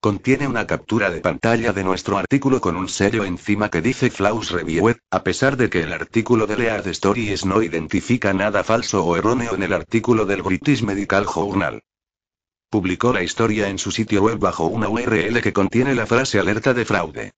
Contiene 0.00 0.48
una 0.48 0.66
captura 0.66 1.12
de 1.12 1.20
pantalla 1.20 1.72
de 1.72 1.84
nuestro 1.84 2.18
artículo 2.18 2.60
con 2.60 2.74
un 2.74 2.88
sello 2.88 3.24
encima 3.24 3.70
que 3.70 3.82
dice 3.82 4.10
Flaws 4.10 4.50
Reviewed, 4.50 4.96
a 5.12 5.22
pesar 5.22 5.56
de 5.56 5.70
que 5.70 5.82
el 5.82 5.92
artículo 5.92 6.48
de 6.48 6.56
Lead 6.56 6.88
Stories 6.88 7.46
no 7.46 7.62
identifica 7.62 8.32
nada 8.32 8.64
falso 8.64 9.04
o 9.04 9.16
erróneo 9.16 9.54
en 9.54 9.62
el 9.62 9.74
artículo 9.74 10.26
del 10.26 10.42
British 10.42 10.82
Medical 10.82 11.24
Journal. 11.24 11.84
Publicó 12.72 13.12
la 13.12 13.22
historia 13.22 13.68
en 13.68 13.78
su 13.78 13.90
sitio 13.90 14.22
web 14.22 14.38
bajo 14.38 14.64
una 14.64 14.88
URL 14.88 15.42
que 15.42 15.52
contiene 15.52 15.94
la 15.94 16.06
frase 16.06 16.38
alerta 16.38 16.72
de 16.72 16.86
fraude. 16.86 17.32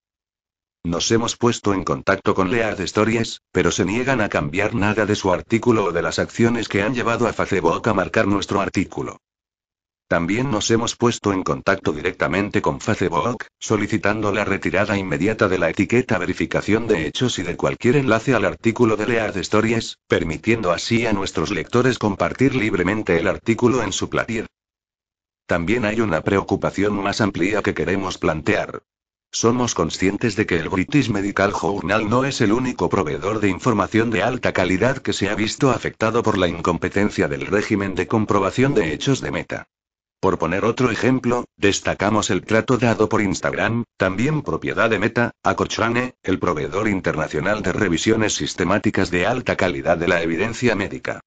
Nos 0.84 1.10
hemos 1.10 1.36
puesto 1.36 1.74
en 1.74 1.82
contacto 1.82 2.36
con 2.36 2.52
Lead 2.52 2.80
Stories, 2.82 3.40
pero 3.50 3.72
se 3.72 3.84
niegan 3.84 4.20
a 4.20 4.28
cambiar 4.28 4.76
nada 4.76 5.06
de 5.06 5.16
su 5.16 5.32
artículo 5.32 5.86
o 5.86 5.92
de 5.92 6.02
las 6.02 6.20
acciones 6.20 6.68
que 6.68 6.84
han 6.84 6.94
llevado 6.94 7.26
a 7.26 7.32
Facebook 7.32 7.88
a 7.88 7.94
marcar 7.94 8.28
nuestro 8.28 8.60
artículo. 8.60 9.18
También 10.06 10.52
nos 10.52 10.70
hemos 10.70 10.94
puesto 10.94 11.32
en 11.32 11.42
contacto 11.42 11.90
directamente 11.90 12.62
con 12.62 12.80
Facebook, 12.80 13.46
solicitando 13.58 14.30
la 14.30 14.44
retirada 14.44 14.96
inmediata 14.96 15.48
de 15.48 15.58
la 15.58 15.68
etiqueta 15.68 16.16
verificación 16.16 16.86
de 16.86 17.08
hechos 17.08 17.40
y 17.40 17.42
de 17.42 17.56
cualquier 17.56 17.96
enlace 17.96 18.34
al 18.34 18.44
artículo 18.44 18.96
de 18.96 19.08
Lead 19.08 19.36
Stories, 19.38 19.98
permitiendo 20.06 20.70
así 20.70 21.06
a 21.06 21.12
nuestros 21.12 21.50
lectores 21.50 21.98
compartir 21.98 22.54
libremente 22.54 23.18
el 23.18 23.26
artículo 23.26 23.82
en 23.82 23.92
su 23.92 24.08
platir. 24.08 24.46
También 25.46 25.84
hay 25.84 26.00
una 26.00 26.22
preocupación 26.22 26.94
más 27.02 27.20
amplia 27.20 27.62
que 27.62 27.74
queremos 27.74 28.16
plantear. 28.16 28.82
Somos 29.30 29.74
conscientes 29.74 30.36
de 30.36 30.46
que 30.46 30.56
el 30.56 30.68
British 30.68 31.10
Medical 31.10 31.52
Journal 31.52 32.08
no 32.08 32.24
es 32.24 32.40
el 32.40 32.52
único 32.52 32.88
proveedor 32.88 33.40
de 33.40 33.48
información 33.48 34.10
de 34.10 34.22
alta 34.22 34.52
calidad 34.52 34.98
que 34.98 35.12
se 35.12 35.28
ha 35.28 35.34
visto 35.34 35.70
afectado 35.70 36.22
por 36.22 36.38
la 36.38 36.48
incompetencia 36.48 37.28
del 37.28 37.46
régimen 37.46 37.94
de 37.94 38.06
comprobación 38.06 38.74
de 38.74 38.94
hechos 38.94 39.20
de 39.20 39.32
Meta. 39.32 39.68
Por 40.20 40.38
poner 40.38 40.64
otro 40.64 40.90
ejemplo, 40.90 41.44
destacamos 41.58 42.30
el 42.30 42.46
trato 42.46 42.78
dado 42.78 43.10
por 43.10 43.20
Instagram, 43.20 43.84
también 43.98 44.40
propiedad 44.40 44.88
de 44.88 44.98
Meta, 44.98 45.32
a 45.42 45.54
Cochrane, 45.56 46.14
el 46.22 46.38
proveedor 46.38 46.88
internacional 46.88 47.60
de 47.60 47.72
revisiones 47.74 48.34
sistemáticas 48.34 49.10
de 49.10 49.26
alta 49.26 49.56
calidad 49.56 49.98
de 49.98 50.08
la 50.08 50.22
evidencia 50.22 50.74
médica. 50.74 51.20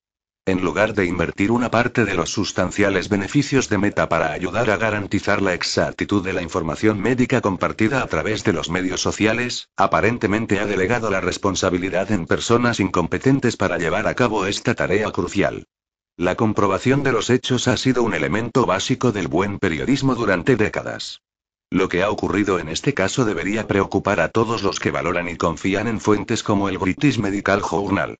En 0.48 0.64
lugar 0.64 0.94
de 0.94 1.06
invertir 1.06 1.52
una 1.52 1.70
parte 1.70 2.06
de 2.06 2.14
los 2.14 2.30
sustanciales 2.30 3.10
beneficios 3.10 3.68
de 3.68 3.78
Meta 3.78 4.08
para 4.08 4.32
ayudar 4.32 4.70
a 4.70 4.78
garantizar 4.78 5.42
la 5.42 5.54
exactitud 5.54 6.24
de 6.24 6.32
la 6.32 6.42
información 6.42 7.02
médica 7.02 7.42
compartida 7.42 8.02
a 8.02 8.08
través 8.08 8.46
de 8.46 8.54
los 8.54 8.70
medios 8.70 9.02
sociales, 9.02 9.68
aparentemente 9.76 10.62
ha 10.62 10.66
delegado 10.66 11.12
la 11.12 11.20
responsabilidad 11.20 12.14
en 12.14 12.26
personas 12.26 12.80
incompetentes 12.80 13.58
para 13.58 13.78
llevar 13.78 14.08
a 14.08 14.16
cabo 14.16 14.46
esta 14.46 14.74
tarea 14.74 15.12
crucial. 15.12 15.66
La 16.16 16.36
comprobación 16.36 17.04
de 17.04 17.12
los 17.12 17.30
hechos 17.30 17.68
ha 17.68 17.76
sido 17.76 18.04
un 18.04 18.14
elemento 18.14 18.66
básico 18.66 19.12
del 19.12 19.28
buen 19.28 19.60
periodismo 19.60 20.16
durante 20.16 20.56
décadas. 20.56 21.24
Lo 21.70 21.90
que 21.90 22.04
ha 22.04 22.10
ocurrido 22.10 22.58
en 22.60 22.70
este 22.70 22.94
caso 22.94 23.26
debería 23.26 23.68
preocupar 23.68 24.22
a 24.22 24.30
todos 24.30 24.64
los 24.64 24.80
que 24.80 24.92
valoran 24.92 25.28
y 25.28 25.36
confían 25.36 25.90
en 25.90 26.00
fuentes 26.00 26.42
como 26.42 26.70
el 26.70 26.78
British 26.78 27.20
Medical 27.20 27.62
Journal. 27.62 28.16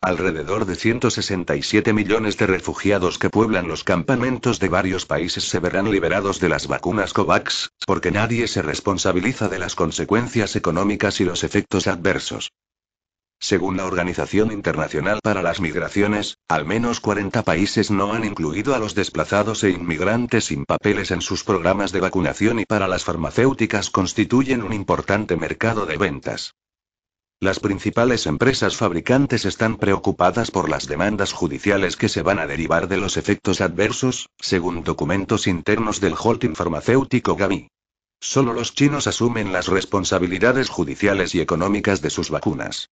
Alrededor 0.00 0.64
de 0.64 0.76
167 0.76 1.92
millones 1.92 2.36
de 2.36 2.46
refugiados 2.46 3.18
que 3.18 3.30
pueblan 3.30 3.66
los 3.66 3.82
campamentos 3.82 4.60
de 4.60 4.68
varios 4.68 5.06
países 5.06 5.42
se 5.48 5.58
verán 5.58 5.90
liberados 5.90 6.38
de 6.38 6.48
las 6.48 6.68
vacunas 6.68 7.12
COVAX, 7.12 7.72
porque 7.84 8.12
nadie 8.12 8.46
se 8.46 8.62
responsabiliza 8.62 9.48
de 9.48 9.58
las 9.58 9.74
consecuencias 9.74 10.54
económicas 10.54 11.20
y 11.20 11.24
los 11.24 11.42
efectos 11.42 11.88
adversos. 11.88 12.52
Según 13.40 13.76
la 13.76 13.86
Organización 13.86 14.52
Internacional 14.52 15.18
para 15.20 15.42
las 15.42 15.60
Migraciones, 15.60 16.38
al 16.46 16.64
menos 16.64 17.00
40 17.00 17.42
países 17.42 17.90
no 17.90 18.12
han 18.12 18.24
incluido 18.24 18.76
a 18.76 18.78
los 18.78 18.94
desplazados 18.94 19.64
e 19.64 19.70
inmigrantes 19.70 20.44
sin 20.44 20.64
papeles 20.64 21.10
en 21.10 21.22
sus 21.22 21.42
programas 21.42 21.90
de 21.90 22.00
vacunación 22.00 22.60
y 22.60 22.66
para 22.66 22.86
las 22.86 23.02
farmacéuticas 23.02 23.90
constituyen 23.90 24.62
un 24.62 24.72
importante 24.72 25.36
mercado 25.36 25.86
de 25.86 25.96
ventas. 25.96 26.54
Las 27.40 27.60
principales 27.60 28.26
empresas 28.26 28.76
fabricantes 28.76 29.44
están 29.44 29.76
preocupadas 29.76 30.50
por 30.50 30.68
las 30.68 30.88
demandas 30.88 31.32
judiciales 31.32 31.94
que 31.96 32.08
se 32.08 32.22
van 32.22 32.40
a 32.40 32.48
derivar 32.48 32.88
de 32.88 32.96
los 32.96 33.16
efectos 33.16 33.60
adversos, 33.60 34.28
según 34.40 34.82
documentos 34.82 35.46
internos 35.46 36.00
del 36.00 36.16
holding 36.18 36.56
farmacéutico 36.56 37.36
Gavi. 37.36 37.68
Solo 38.18 38.52
los 38.52 38.74
chinos 38.74 39.06
asumen 39.06 39.52
las 39.52 39.68
responsabilidades 39.68 40.68
judiciales 40.68 41.32
y 41.36 41.40
económicas 41.40 42.02
de 42.02 42.10
sus 42.10 42.28
vacunas. 42.30 42.90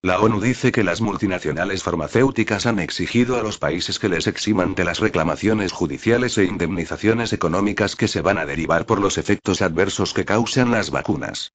La 0.00 0.20
ONU 0.20 0.40
dice 0.40 0.70
que 0.70 0.84
las 0.84 1.00
multinacionales 1.00 1.82
farmacéuticas 1.82 2.66
han 2.66 2.78
exigido 2.78 3.36
a 3.36 3.42
los 3.42 3.58
países 3.58 3.98
que 3.98 4.08
les 4.08 4.28
eximan 4.28 4.76
de 4.76 4.84
las 4.84 5.00
reclamaciones 5.00 5.72
judiciales 5.72 6.38
e 6.38 6.44
indemnizaciones 6.44 7.32
económicas 7.32 7.96
que 7.96 8.06
se 8.06 8.20
van 8.20 8.38
a 8.38 8.46
derivar 8.46 8.86
por 8.86 9.00
los 9.00 9.18
efectos 9.18 9.60
adversos 9.60 10.14
que 10.14 10.24
causan 10.24 10.70
las 10.70 10.90
vacunas. 10.90 11.50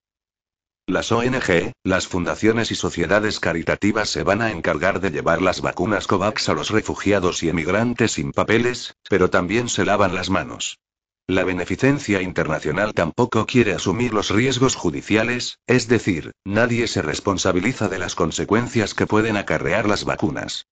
Las 0.88 1.12
ONG, 1.12 1.72
las 1.84 2.08
fundaciones 2.08 2.72
y 2.72 2.76
sociedades 2.76 3.40
caritativas 3.40 4.10
se 4.10 4.24
van 4.24 4.42
a 4.42 4.52
encargar 4.52 5.00
de 5.00 5.12
llevar 5.12 5.42
las 5.42 5.62
vacunas 5.62 6.08
COVAX 6.08 6.50
a 6.50 6.54
los 6.54 6.70
refugiados 6.70 7.44
y 7.44 7.50
emigrantes 7.50 8.14
sin 8.14 8.32
papeles, 8.32 8.96
pero 9.10 9.30
también 9.30 9.70
se 9.70 9.86
lavan 9.86 10.16
las 10.16 10.30
manos. 10.30 10.80
La 11.28 11.44
beneficencia 11.46 12.22
internacional 12.22 12.94
tampoco 12.94 13.46
quiere 13.46 13.74
asumir 13.74 14.14
los 14.14 14.32
riesgos 14.32 14.76
judiciales, 14.76 15.60
es 15.66 15.88
decir, 15.88 16.34
nadie 16.44 16.88
se 16.88 17.02
responsabiliza 17.02 17.88
de 17.88 18.00
las 18.00 18.16
consecuencias 18.16 18.94
que 18.94 19.08
pueden 19.08 19.38
acarrear 19.38 19.88
las 19.88 20.04
vacunas. 20.04 20.66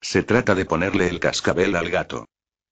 Se 0.00 0.22
trata 0.22 0.54
de 0.54 0.64
ponerle 0.64 1.08
el 1.08 1.20
cascabel 1.20 1.76
al 1.76 1.90
gato. 1.90 2.26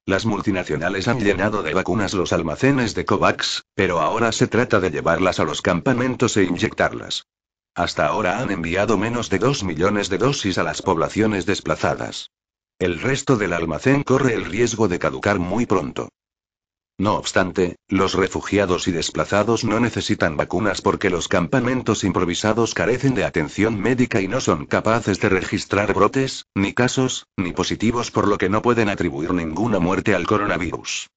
Las 0.08 0.24
multinacionales 0.24 1.08
han 1.08 1.18
llenado 1.18 1.64
de 1.64 1.74
vacunas 1.74 2.14
los 2.14 2.32
almacenes 2.32 2.94
de 2.94 3.04
COVAX, 3.04 3.64
pero 3.74 4.00
ahora 4.00 4.30
se 4.30 4.46
trata 4.46 4.78
de 4.78 4.92
llevarlas 4.92 5.40
a 5.40 5.44
los 5.44 5.62
campamentos 5.62 6.36
e 6.36 6.44
inyectarlas. 6.44 7.26
Hasta 7.74 8.06
ahora 8.06 8.38
han 8.38 8.52
enviado 8.52 8.98
menos 8.98 9.30
de 9.30 9.40
2 9.40 9.64
millones 9.64 10.08
de 10.08 10.18
dosis 10.18 10.58
a 10.58 10.62
las 10.62 10.80
poblaciones 10.80 11.44
desplazadas. 11.44 12.30
El 12.78 13.00
resto 13.00 13.36
del 13.36 13.52
almacén 13.52 14.04
corre 14.04 14.34
el 14.34 14.44
riesgo 14.44 14.86
de 14.86 15.00
caducar 15.00 15.40
muy 15.40 15.66
pronto. 15.66 16.08
No 16.98 17.16
obstante, 17.16 17.76
los 17.88 18.14
refugiados 18.14 18.88
y 18.88 18.92
desplazados 18.92 19.64
no 19.64 19.80
necesitan 19.80 20.38
vacunas 20.38 20.80
porque 20.80 21.10
los 21.10 21.28
campamentos 21.28 22.04
improvisados 22.04 22.72
carecen 22.72 23.14
de 23.14 23.24
atención 23.24 23.78
médica 23.78 24.22
y 24.22 24.28
no 24.28 24.40
son 24.40 24.64
capaces 24.64 25.20
de 25.20 25.28
registrar 25.28 25.92
brotes, 25.92 26.46
ni 26.54 26.72
casos, 26.72 27.26
ni 27.36 27.52
positivos 27.52 28.10
por 28.10 28.26
lo 28.26 28.38
que 28.38 28.48
no 28.48 28.62
pueden 28.62 28.88
atribuir 28.88 29.34
ninguna 29.34 29.78
muerte 29.78 30.14
al 30.14 30.26
coronavirus. 30.26 31.10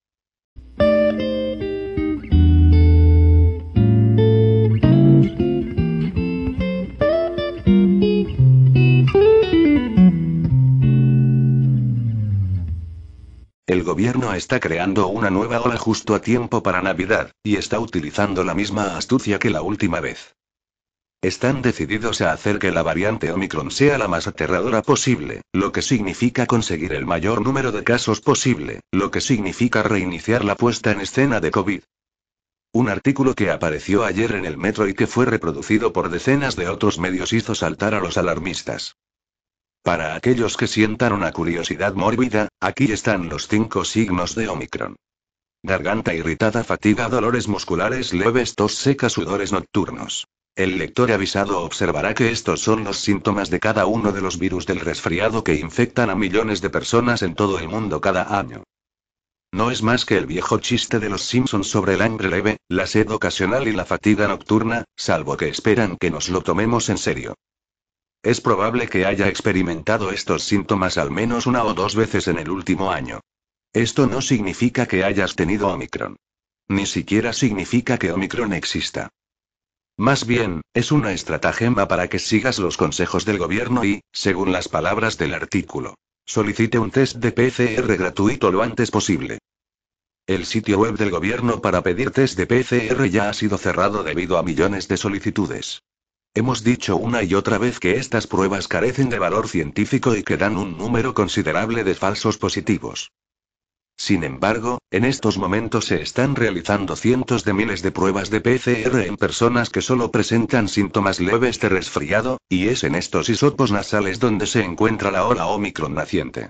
El 13.69 13.83
gobierno 13.83 14.33
está 14.33 14.59
creando 14.59 15.09
una 15.09 15.29
nueva 15.29 15.61
ola 15.61 15.77
justo 15.77 16.15
a 16.15 16.21
tiempo 16.21 16.63
para 16.63 16.81
Navidad, 16.81 17.33
y 17.43 17.57
está 17.57 17.79
utilizando 17.79 18.43
la 18.43 18.55
misma 18.55 18.97
astucia 18.97 19.37
que 19.37 19.51
la 19.51 19.61
última 19.61 19.99
vez. 19.99 20.35
Están 21.21 21.61
decididos 21.61 22.21
a 22.21 22.31
hacer 22.31 22.57
que 22.57 22.71
la 22.71 22.81
variante 22.81 23.31
Omicron 23.31 23.69
sea 23.69 23.99
la 23.99 24.07
más 24.07 24.25
aterradora 24.25 24.81
posible, 24.81 25.43
lo 25.53 25.71
que 25.71 25.83
significa 25.83 26.47
conseguir 26.47 26.93
el 26.93 27.05
mayor 27.05 27.43
número 27.43 27.71
de 27.71 27.83
casos 27.83 28.21
posible, 28.21 28.79
lo 28.91 29.11
que 29.11 29.21
significa 29.21 29.83
reiniciar 29.83 30.43
la 30.43 30.55
puesta 30.55 30.89
en 30.91 31.01
escena 31.01 31.39
de 31.39 31.51
COVID. 31.51 31.83
Un 32.73 32.89
artículo 32.89 33.35
que 33.35 33.51
apareció 33.51 34.03
ayer 34.03 34.31
en 34.31 34.45
el 34.45 34.57
metro 34.57 34.87
y 34.87 34.95
que 34.95 35.05
fue 35.05 35.27
reproducido 35.27 35.93
por 35.93 36.09
decenas 36.09 36.55
de 36.55 36.69
otros 36.69 36.97
medios 36.97 37.33
hizo 37.33 37.53
saltar 37.53 37.93
a 37.93 37.99
los 37.99 38.17
alarmistas. 38.17 38.95
Para 39.81 40.15
aquellos 40.15 40.57
que 40.57 40.67
sientan 40.67 41.13
una 41.13 41.31
curiosidad 41.31 41.93
mórbida, 41.93 42.49
aquí 42.59 42.91
están 42.91 43.29
los 43.29 43.47
cinco 43.47 43.85
signos 43.85 44.35
de 44.35 44.47
Omicron. 44.49 44.95
Garganta 45.63 46.13
irritada, 46.13 46.63
fatiga, 46.63 47.09
dolores 47.09 47.47
musculares 47.47 48.13
leves, 48.13 48.55
tos 48.55 48.75
seca, 48.75 49.09
sudores 49.09 49.51
nocturnos. 49.51 50.27
El 50.55 50.77
lector 50.77 51.11
avisado 51.11 51.61
observará 51.61 52.13
que 52.13 52.31
estos 52.31 52.61
son 52.61 52.83
los 52.83 52.99
síntomas 52.99 53.49
de 53.49 53.59
cada 53.59 53.85
uno 53.85 54.11
de 54.11 54.21
los 54.21 54.37
virus 54.37 54.65
del 54.65 54.81
resfriado 54.81 55.43
que 55.43 55.55
infectan 55.55 56.09
a 56.09 56.15
millones 56.15 56.61
de 56.61 56.69
personas 56.69 57.21
en 57.21 57.33
todo 57.33 57.59
el 57.59 57.69
mundo 57.69 58.01
cada 58.01 58.37
año. 58.37 58.63
No 59.51 59.71
es 59.71 59.81
más 59.81 60.05
que 60.05 60.17
el 60.17 60.25
viejo 60.25 60.59
chiste 60.59 60.99
de 60.99 61.09
los 61.09 61.23
Simpsons 61.23 61.69
sobre 61.69 61.93
el 61.93 62.01
hambre 62.01 62.29
leve, 62.29 62.57
la 62.67 62.85
sed 62.85 63.09
ocasional 63.09 63.67
y 63.67 63.71
la 63.71 63.85
fatiga 63.85 64.27
nocturna, 64.27 64.83
salvo 64.95 65.37
que 65.37 65.49
esperan 65.49 65.97
que 65.97 66.11
nos 66.11 66.29
lo 66.29 66.41
tomemos 66.41 66.89
en 66.89 66.97
serio. 66.97 67.35
Es 68.21 68.41
probable 68.41 68.89
que 68.89 69.05
haya 69.05 69.29
experimentado 69.29 70.11
estos 70.11 70.43
síntomas 70.43 70.97
al 70.97 71.09
menos 71.09 71.47
una 71.47 71.63
o 71.63 71.73
dos 71.73 71.95
veces 71.95 72.27
en 72.27 72.37
el 72.37 72.49
último 72.49 72.91
año. 72.91 73.21
Esto 73.71 74.07
no 74.07 74.21
significa 74.21 74.87
que 74.87 75.05
hayas 75.05 75.35
tenido 75.35 75.69
Omicron. 75.69 76.17
Ni 76.67 76.85
siquiera 76.85 77.31
significa 77.31 77.97
que 77.97 78.11
Omicron 78.11 78.53
exista. 78.53 79.09
Más 79.95 80.25
bien, 80.25 80.61
es 80.73 80.91
una 80.91 81.13
estratagema 81.13 81.87
para 81.87 82.09
que 82.09 82.19
sigas 82.19 82.59
los 82.59 82.77
consejos 82.77 83.25
del 83.25 83.37
gobierno 83.37 83.85
y, 83.85 84.01
según 84.11 84.51
las 84.51 84.67
palabras 84.67 85.17
del 85.17 85.33
artículo, 85.33 85.95
solicite 86.25 86.77
un 86.77 86.91
test 86.91 87.17
de 87.17 87.31
PCR 87.31 87.95
gratuito 87.95 88.51
lo 88.51 88.63
antes 88.63 88.91
posible. 88.91 89.39
El 90.27 90.45
sitio 90.45 90.77
web 90.77 90.97
del 90.97 91.09
gobierno 91.09 91.61
para 91.61 91.81
pedir 91.83 92.11
test 92.11 92.37
de 92.37 92.47
PCR 92.47 93.09
ya 93.09 93.29
ha 93.29 93.33
sido 93.33 93.57
cerrado 93.57 94.03
debido 94.03 94.37
a 94.37 94.43
millones 94.43 94.87
de 94.87 94.97
solicitudes. 94.97 95.81
Hemos 96.35 96.63
dicho 96.63 96.95
una 96.95 97.23
y 97.23 97.33
otra 97.33 97.57
vez 97.57 97.79
que 97.79 97.97
estas 97.97 98.27
pruebas 98.27 98.67
carecen 98.67 99.09
de 99.09 99.19
valor 99.19 99.47
científico 99.47 100.15
y 100.15 100.23
que 100.23 100.37
dan 100.37 100.57
un 100.57 100.77
número 100.77 101.13
considerable 101.13 101.83
de 101.83 101.95
falsos 101.95 102.37
positivos. 102.37 103.11
Sin 103.97 104.23
embargo, 104.23 104.79
en 104.91 105.03
estos 105.03 105.37
momentos 105.37 105.85
se 105.85 106.01
están 106.01 106.35
realizando 106.35 106.95
cientos 106.95 107.43
de 107.43 107.53
miles 107.53 107.81
de 107.81 107.91
pruebas 107.91 108.29
de 108.29 108.39
PCR 108.39 109.01
en 109.01 109.17
personas 109.17 109.69
que 109.69 109.81
solo 109.81 110.09
presentan 110.09 110.69
síntomas 110.69 111.19
leves 111.19 111.59
de 111.59 111.67
resfriado, 111.67 112.37
y 112.47 112.69
es 112.69 112.85
en 112.85 112.95
estos 112.95 113.27
hisopos 113.27 113.71
nasales 113.71 114.19
donde 114.19 114.47
se 114.47 114.63
encuentra 114.63 115.11
la 115.11 115.25
ola 115.25 115.47
Omicron 115.47 115.95
naciente. 115.95 116.49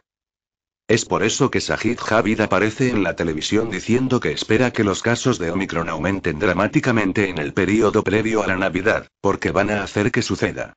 Es 0.90 1.06
por 1.06 1.22
eso 1.22 1.52
que 1.52 1.62
Sajid 1.62 2.00
Javid 2.00 2.42
aparece 2.42 2.90
en 2.90 3.04
la 3.04 3.16
televisión 3.16 3.70
diciendo 3.70 4.20
que 4.20 4.32
espera 4.32 4.72
que 4.72 4.84
los 4.84 5.04
casos 5.04 5.38
de 5.38 5.52
Omicron 5.52 5.88
aumenten 5.88 6.40
dramáticamente 6.40 7.30
en 7.30 7.38
el 7.38 7.54
periodo 7.54 8.04
previo 8.04 8.42
a 8.42 8.48
la 8.48 8.58
Navidad, 8.58 9.08
porque 9.22 9.52
van 9.52 9.70
a 9.70 9.84
hacer 9.84 10.12
que 10.12 10.24
suceda. 10.24 10.74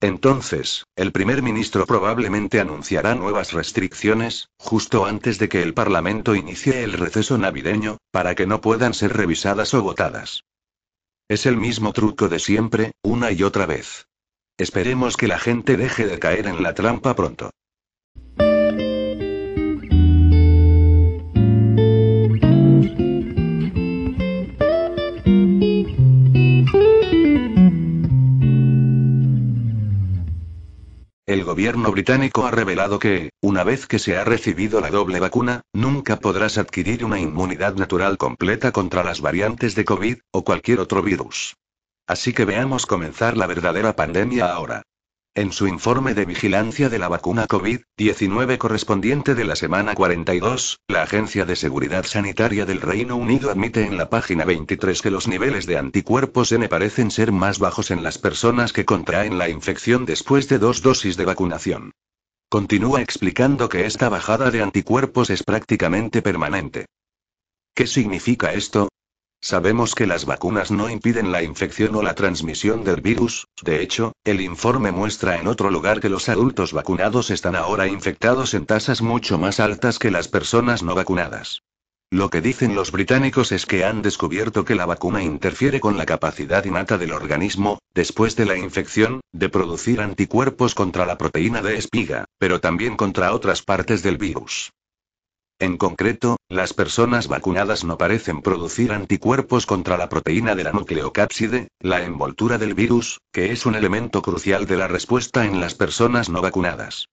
Entonces, 0.00 0.86
el 0.96 1.12
primer 1.12 1.42
ministro 1.42 1.84
probablemente 1.84 2.58
anunciará 2.58 3.14
nuevas 3.14 3.52
restricciones, 3.52 4.48
justo 4.56 5.04
antes 5.04 5.38
de 5.38 5.50
que 5.50 5.60
el 5.60 5.74
Parlamento 5.74 6.34
inicie 6.34 6.82
el 6.82 6.94
receso 6.94 7.36
navideño, 7.36 7.98
para 8.10 8.34
que 8.34 8.46
no 8.46 8.62
puedan 8.62 8.94
ser 8.94 9.14
revisadas 9.14 9.74
o 9.74 9.82
votadas. 9.82 10.44
Es 11.28 11.44
el 11.44 11.58
mismo 11.58 11.92
truco 11.92 12.30
de 12.30 12.38
siempre, 12.38 12.92
una 13.02 13.30
y 13.30 13.42
otra 13.42 13.66
vez. 13.66 14.06
Esperemos 14.56 15.18
que 15.18 15.28
la 15.28 15.38
gente 15.38 15.76
deje 15.76 16.06
de 16.06 16.18
caer 16.18 16.46
en 16.46 16.62
la 16.62 16.74
trampa 16.74 17.14
pronto. 17.14 17.50
El 31.28 31.44
gobierno 31.44 31.90
británico 31.90 32.46
ha 32.46 32.50
revelado 32.50 32.98
que, 32.98 33.32
una 33.42 33.62
vez 33.62 33.86
que 33.86 33.98
se 33.98 34.16
ha 34.16 34.24
recibido 34.24 34.80
la 34.80 34.88
doble 34.88 35.20
vacuna, 35.20 35.60
nunca 35.74 36.16
podrás 36.16 36.56
adquirir 36.56 37.04
una 37.04 37.20
inmunidad 37.20 37.74
natural 37.74 38.16
completa 38.16 38.72
contra 38.72 39.04
las 39.04 39.20
variantes 39.20 39.74
de 39.74 39.84
COVID, 39.84 40.20
o 40.32 40.42
cualquier 40.42 40.80
otro 40.80 41.02
virus. 41.02 41.54
Así 42.06 42.32
que 42.32 42.46
veamos 42.46 42.86
comenzar 42.86 43.36
la 43.36 43.46
verdadera 43.46 43.94
pandemia 43.94 44.50
ahora. 44.50 44.84
En 45.34 45.52
su 45.52 45.68
informe 45.68 46.14
de 46.14 46.24
vigilancia 46.24 46.88
de 46.88 46.98
la 46.98 47.06
vacuna 47.06 47.46
COVID-19 47.46 48.58
correspondiente 48.58 49.36
de 49.36 49.44
la 49.44 49.54
semana 49.54 49.94
42, 49.94 50.80
la 50.88 51.02
Agencia 51.02 51.44
de 51.44 51.54
Seguridad 51.54 52.04
Sanitaria 52.04 52.66
del 52.66 52.80
Reino 52.80 53.14
Unido 53.14 53.50
admite 53.50 53.86
en 53.86 53.96
la 53.96 54.10
página 54.10 54.44
23 54.44 55.00
que 55.00 55.12
los 55.12 55.28
niveles 55.28 55.66
de 55.66 55.78
anticuerpos 55.78 56.50
N 56.50 56.68
parecen 56.68 57.12
ser 57.12 57.30
más 57.30 57.60
bajos 57.60 57.92
en 57.92 58.02
las 58.02 58.18
personas 58.18 58.72
que 58.72 58.84
contraen 58.84 59.38
la 59.38 59.48
infección 59.48 60.06
después 60.06 60.48
de 60.48 60.58
dos 60.58 60.82
dosis 60.82 61.16
de 61.16 61.26
vacunación. 61.26 61.92
Continúa 62.48 63.00
explicando 63.02 63.68
que 63.68 63.86
esta 63.86 64.08
bajada 64.08 64.50
de 64.50 64.62
anticuerpos 64.62 65.30
es 65.30 65.44
prácticamente 65.44 66.20
permanente. 66.20 66.86
¿Qué 67.74 67.86
significa 67.86 68.54
esto? 68.54 68.88
Sabemos 69.40 69.94
que 69.94 70.06
las 70.06 70.24
vacunas 70.24 70.70
no 70.70 70.90
impiden 70.90 71.30
la 71.30 71.42
infección 71.42 71.94
o 71.94 72.02
la 72.02 72.14
transmisión 72.14 72.82
del 72.82 73.00
virus, 73.00 73.46
de 73.62 73.82
hecho, 73.82 74.12
el 74.24 74.40
informe 74.40 74.90
muestra 74.90 75.38
en 75.38 75.46
otro 75.46 75.70
lugar 75.70 76.00
que 76.00 76.08
los 76.08 76.28
adultos 76.28 76.72
vacunados 76.72 77.30
están 77.30 77.54
ahora 77.54 77.86
infectados 77.86 78.54
en 78.54 78.66
tasas 78.66 79.00
mucho 79.00 79.38
más 79.38 79.60
altas 79.60 79.98
que 79.98 80.10
las 80.10 80.26
personas 80.26 80.82
no 80.82 80.94
vacunadas. 80.94 81.62
Lo 82.10 82.30
que 82.30 82.40
dicen 82.40 82.74
los 82.74 82.90
británicos 82.90 83.52
es 83.52 83.66
que 83.66 83.84
han 83.84 84.02
descubierto 84.02 84.64
que 84.64 84.74
la 84.74 84.86
vacuna 84.86 85.22
interfiere 85.22 85.78
con 85.78 85.98
la 85.98 86.06
capacidad 86.06 86.64
innata 86.64 86.98
del 86.98 87.12
organismo, 87.12 87.78
después 87.94 88.34
de 88.34 88.46
la 88.46 88.56
infección, 88.56 89.20
de 89.32 89.50
producir 89.50 90.00
anticuerpos 90.00 90.74
contra 90.74 91.04
la 91.06 91.18
proteína 91.18 91.62
de 91.62 91.76
espiga, 91.76 92.24
pero 92.38 92.60
también 92.60 92.96
contra 92.96 93.32
otras 93.34 93.62
partes 93.62 94.02
del 94.02 94.16
virus. 94.16 94.72
En 95.60 95.76
concreto, 95.76 96.36
las 96.48 96.72
personas 96.72 97.26
vacunadas 97.26 97.82
no 97.82 97.98
parecen 97.98 98.42
producir 98.42 98.92
anticuerpos 98.92 99.66
contra 99.66 99.96
la 99.96 100.08
proteína 100.08 100.54
de 100.54 100.62
la 100.62 100.72
nucleocápside, 100.72 101.66
la 101.80 102.04
envoltura 102.04 102.58
del 102.58 102.74
virus, 102.74 103.18
que 103.32 103.50
es 103.50 103.66
un 103.66 103.74
elemento 103.74 104.22
crucial 104.22 104.66
de 104.66 104.76
la 104.76 104.86
respuesta 104.86 105.44
en 105.44 105.60
las 105.60 105.74
personas 105.74 106.28
no 106.28 106.42
vacunadas. 106.42 107.06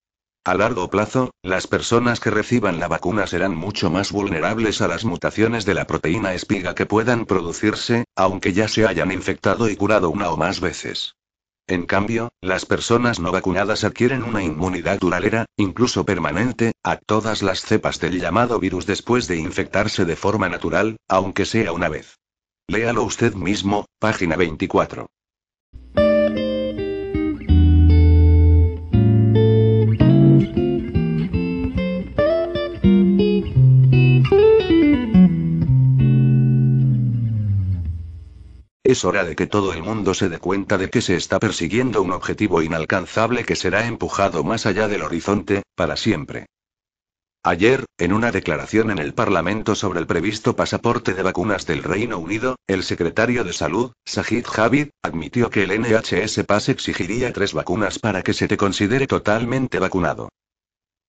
A 0.43 0.53
largo 0.53 0.91
plazo, 0.91 1.31
las 1.41 1.65
personas 1.65 2.19
que 2.19 2.29
reciban 2.29 2.79
la 2.79 2.87
vacuna 2.87 3.25
serán 3.25 3.55
mucho 3.55 3.89
más 3.89 4.11
vulnerables 4.11 4.79
a 4.81 4.87
las 4.87 5.03
mutaciones 5.03 5.65
de 5.65 5.73
la 5.73 5.87
proteína 5.87 6.35
espiga 6.35 6.75
que 6.75 6.85
puedan 6.85 7.25
producirse, 7.25 8.05
aunque 8.15 8.53
ya 8.53 8.67
se 8.67 8.85
hayan 8.85 9.11
infectado 9.11 9.69
y 9.69 9.75
curado 9.75 10.11
una 10.11 10.29
o 10.29 10.37
más 10.37 10.59
veces. 10.59 11.15
En 11.67 11.87
cambio, 11.87 12.29
las 12.41 12.65
personas 12.65 13.19
no 13.19 13.31
vacunadas 13.31 13.83
adquieren 13.83 14.21
una 14.21 14.43
inmunidad 14.43 14.99
duradera, 14.99 15.45
incluso 15.57 16.05
permanente, 16.05 16.73
a 16.83 16.97
todas 16.97 17.41
las 17.41 17.61
cepas 17.61 17.99
del 17.99 18.21
llamado 18.21 18.59
virus 18.59 18.85
después 18.85 19.27
de 19.27 19.37
infectarse 19.37 20.05
de 20.05 20.15
forma 20.15 20.47
natural, 20.47 20.97
aunque 21.07 21.45
sea 21.45 21.71
una 21.71 21.89
vez. 21.89 22.19
Léalo 22.67 23.03
usted 23.03 23.33
mismo, 23.33 23.85
página 23.99 24.35
24. 24.35 25.07
Es 38.85 39.03
hora 39.03 39.23
de 39.23 39.35
que 39.35 39.47
todo 39.47 39.73
el 39.73 39.81
mundo 39.81 40.13
se 40.13 40.29
dé 40.29 40.37
cuenta 40.37 40.77
de 40.77 40.91
que 40.91 41.01
se 41.01 41.15
está 41.15 41.39
persiguiendo 41.39 42.03
un 42.03 42.11
objetivo 42.11 42.61
inalcanzable 42.61 43.43
que 43.43 43.55
será 43.55 43.87
empujado 43.87 44.43
más 44.43 44.67
allá 44.67 44.87
del 44.87 45.01
horizonte, 45.01 45.63
para 45.73 45.97
siempre. 45.97 46.45
Ayer, 47.41 47.85
en 47.97 48.13
una 48.13 48.31
declaración 48.31 48.91
en 48.91 48.99
el 48.99 49.15
Parlamento 49.15 49.73
sobre 49.73 49.99
el 49.99 50.05
previsto 50.05 50.55
pasaporte 50.55 51.15
de 51.15 51.23
vacunas 51.23 51.65
del 51.65 51.81
Reino 51.81 52.19
Unido, 52.19 52.57
el 52.67 52.83
secretario 52.83 53.43
de 53.43 53.53
Salud, 53.53 53.91
Sajid 54.05 54.45
Javid, 54.45 54.89
admitió 55.01 55.49
que 55.49 55.63
el 55.63 55.81
NHS 55.81 56.43
Pass 56.45 56.69
exigiría 56.69 57.33
tres 57.33 57.53
vacunas 57.53 57.97
para 57.97 58.21
que 58.21 58.33
se 58.33 58.47
te 58.47 58.55
considere 58.55 59.07
totalmente 59.07 59.79
vacunado. 59.79 60.29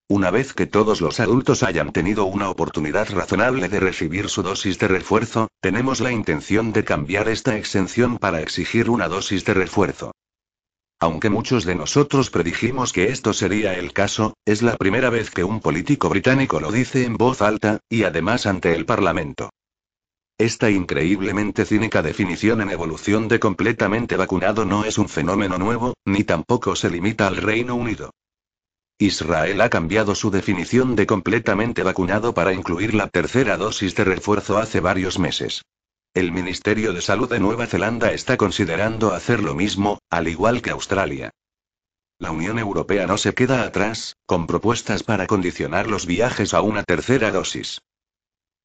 Una 0.09 0.31
vez 0.31 0.53
que 0.53 0.67
todos 0.67 1.01
los 1.01 1.19
adultos 1.19 1.65
hayan 1.65 1.93
tenido 1.93 2.27
una 2.27 2.49
oportunidad 2.49 3.11
razonable 3.11 3.69
de 3.69 3.81
recibir 3.81 4.29
su 4.29 4.45
dosis 4.45 4.79
de 4.79 4.87
refuerzo, 4.87 5.49
tenemos 5.61 5.99
la 5.99 6.13
intención 6.13 6.73
de 6.73 6.85
cambiar 6.85 7.29
esta 7.29 7.57
exención 7.57 8.17
para 8.19 8.41
exigir 8.41 8.89
una 8.89 9.09
dosis 9.09 9.45
de 9.45 9.55
refuerzo. 9.55 10.13
Aunque 11.01 11.29
muchos 11.29 11.65
de 11.65 11.75
nosotros 11.75 12.31
predijimos 12.31 12.93
que 12.93 13.07
esto 13.07 13.33
sería 13.33 13.75
el 13.75 13.93
caso, 13.93 14.35
es 14.45 14.63
la 14.63 14.77
primera 14.77 15.11
vez 15.11 15.33
que 15.33 15.43
un 15.43 15.59
político 15.59 16.09
británico 16.09 16.61
lo 16.61 16.71
dice 16.71 17.05
en 17.05 17.17
voz 17.17 17.43
alta, 17.43 17.81
y 17.91 18.05
además 18.05 18.47
ante 18.47 18.77
el 18.77 18.87
Parlamento. 18.87 19.51
Esta 20.39 20.71
increíblemente 20.71 21.65
cínica 21.65 22.03
definición 22.03 22.61
en 22.61 22.71
evolución 22.71 23.27
de 23.27 23.41
completamente 23.41 24.17
vacunado 24.17 24.65
no 24.65 24.85
es 24.85 24.99
un 24.99 25.09
fenómeno 25.09 25.59
nuevo, 25.59 25.95
ni 26.05 26.23
tampoco 26.23 26.77
se 26.77 26.91
limita 26.91 27.27
al 27.27 27.39
Reino 27.39 27.75
Unido. 27.75 28.13
Israel 28.99 29.61
ha 29.61 29.69
cambiado 29.69 30.15
su 30.15 30.31
definición 30.31 30.97
de 30.97 31.07
completamente 31.07 31.83
vacunado 31.83 32.33
para 32.33 32.55
incluir 32.55 32.95
la 32.95 33.09
tercera 33.09 33.59
dosis 33.59 33.95
de 33.95 34.05
refuerzo 34.05 34.57
hace 34.57 34.81
varios 34.81 35.19
meses. 35.19 35.67
El 36.15 36.33
Ministerio 36.33 36.95
de 36.95 37.03
Salud 37.03 37.29
de 37.29 37.39
Nueva 37.39 37.67
Zelanda 37.67 38.13
está 38.13 38.39
considerando 38.39 39.13
hacer 39.13 39.43
lo 39.43 39.55
mismo, 39.55 39.99
al 40.09 40.29
igual 40.29 40.63
que 40.63 40.71
Australia. 40.71 41.31
La 42.19 42.31
Unión 42.31 42.59
Europea 42.59 43.07
no 43.07 43.19
se 43.19 43.35
queda 43.35 43.65
atrás, 43.65 44.17
con 44.25 44.47
propuestas 44.47 45.03
para 45.03 45.27
condicionar 45.27 45.89
los 45.89 46.07
viajes 46.07 46.55
a 46.55 46.63
una 46.63 46.83
tercera 46.83 47.31
dosis. 47.31 47.83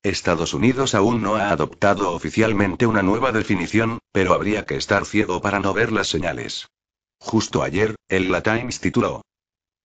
Estados 0.02 0.54
Unidos 0.54 0.96
aún 0.96 1.22
no 1.22 1.36
ha 1.36 1.50
adoptado 1.50 2.12
oficialmente 2.14 2.86
una 2.88 3.02
nueva 3.02 3.34
definición, 3.34 4.00
pero 4.14 4.34
habría 4.34 4.66
que 4.66 4.78
estar 4.78 5.06
ciego 5.06 5.42
para 5.42 5.60
no 5.60 5.74
ver 5.74 5.92
las 5.92 6.08
señales. 6.08 6.70
Justo 7.20 7.64
ayer, 7.64 7.96
el 8.08 8.32
La 8.32 8.42
Times 8.42 8.80
tituló, 8.80 9.22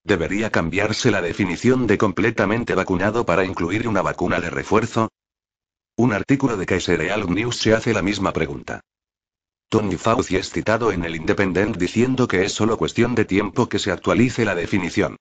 ¿Debería 0.07 0.51
cambiarse 0.51 1.11
la 1.11 1.21
definición 1.21 1.89
de 1.89 1.99
completamente 1.99 2.77
vacunado 2.77 3.27
para 3.27 3.45
incluir 3.45 3.89
una 3.89 4.03
vacuna 4.03 4.39
de 4.41 4.51
refuerzo? 4.51 5.09
Un 5.97 6.13
artículo 6.13 6.57
de 6.57 6.65
Kaiser 6.65 7.29
News 7.29 7.57
se 7.57 7.75
hace 7.75 7.93
la 7.93 8.03
misma 8.03 8.33
pregunta. 8.33 8.83
Tony 9.69 9.97
Fauci 9.97 10.37
es 10.37 10.51
citado 10.51 10.93
en 10.93 11.05
el 11.05 11.17
Independent 11.17 11.77
diciendo 11.77 12.29
que 12.29 12.45
es 12.45 12.53
solo 12.53 12.79
cuestión 12.79 13.17
de 13.17 13.25
tiempo 13.25 13.69
que 13.69 13.81
se 13.81 13.91
actualice 13.91 14.45
la 14.45 14.55
definición. 14.55 15.17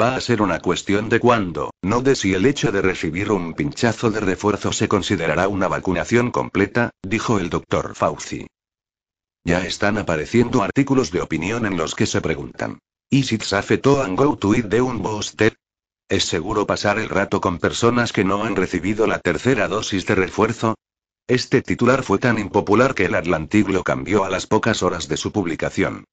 Va 0.00 0.16
a 0.16 0.20
ser 0.20 0.42
una 0.42 0.58
cuestión 0.58 1.08
de 1.08 1.20
cuándo, 1.20 1.70
no 1.82 2.00
de 2.00 2.16
si 2.16 2.34
el 2.34 2.44
hecho 2.44 2.72
de 2.72 2.82
recibir 2.82 3.30
un 3.30 3.54
pinchazo 3.54 4.10
de 4.10 4.18
refuerzo 4.18 4.72
se 4.72 4.88
considerará 4.88 5.46
una 5.46 5.68
vacunación 5.68 6.32
completa, 6.32 6.90
dijo 7.04 7.38
el 7.38 7.50
doctor 7.50 7.94
Fauci. 7.94 8.48
Ya 9.44 9.64
están 9.64 9.96
apareciendo 9.96 10.64
artículos 10.64 11.12
de 11.12 11.20
opinión 11.20 11.66
en 11.66 11.76
los 11.76 11.94
que 11.94 12.06
se 12.06 12.20
preguntan. 12.20 12.80
Is 13.10 13.32
it 13.32 13.42
safe 13.42 13.78
to 13.78 14.02
and 14.02 14.18
go 14.18 14.36
to 14.36 14.54
it 14.54 14.66
de 14.66 14.82
un 14.82 15.02
booster? 15.02 15.56
¿Es 16.10 16.24
seguro 16.24 16.66
pasar 16.66 16.98
el 16.98 17.08
rato 17.08 17.40
con 17.40 17.58
personas 17.58 18.12
que 18.12 18.22
no 18.22 18.44
han 18.44 18.54
recibido 18.54 19.06
la 19.06 19.18
tercera 19.18 19.66
dosis 19.66 20.04
de 20.04 20.14
refuerzo? 20.14 20.74
Este 21.26 21.62
titular 21.62 22.02
fue 22.02 22.18
tan 22.18 22.38
impopular 22.38 22.94
que 22.94 23.06
el 23.06 23.14
Atlantic 23.14 23.66
lo 23.70 23.82
cambió 23.82 24.24
a 24.24 24.30
las 24.30 24.46
pocas 24.46 24.82
horas 24.82 25.08
de 25.08 25.16
su 25.16 25.32
publicación. 25.32 26.04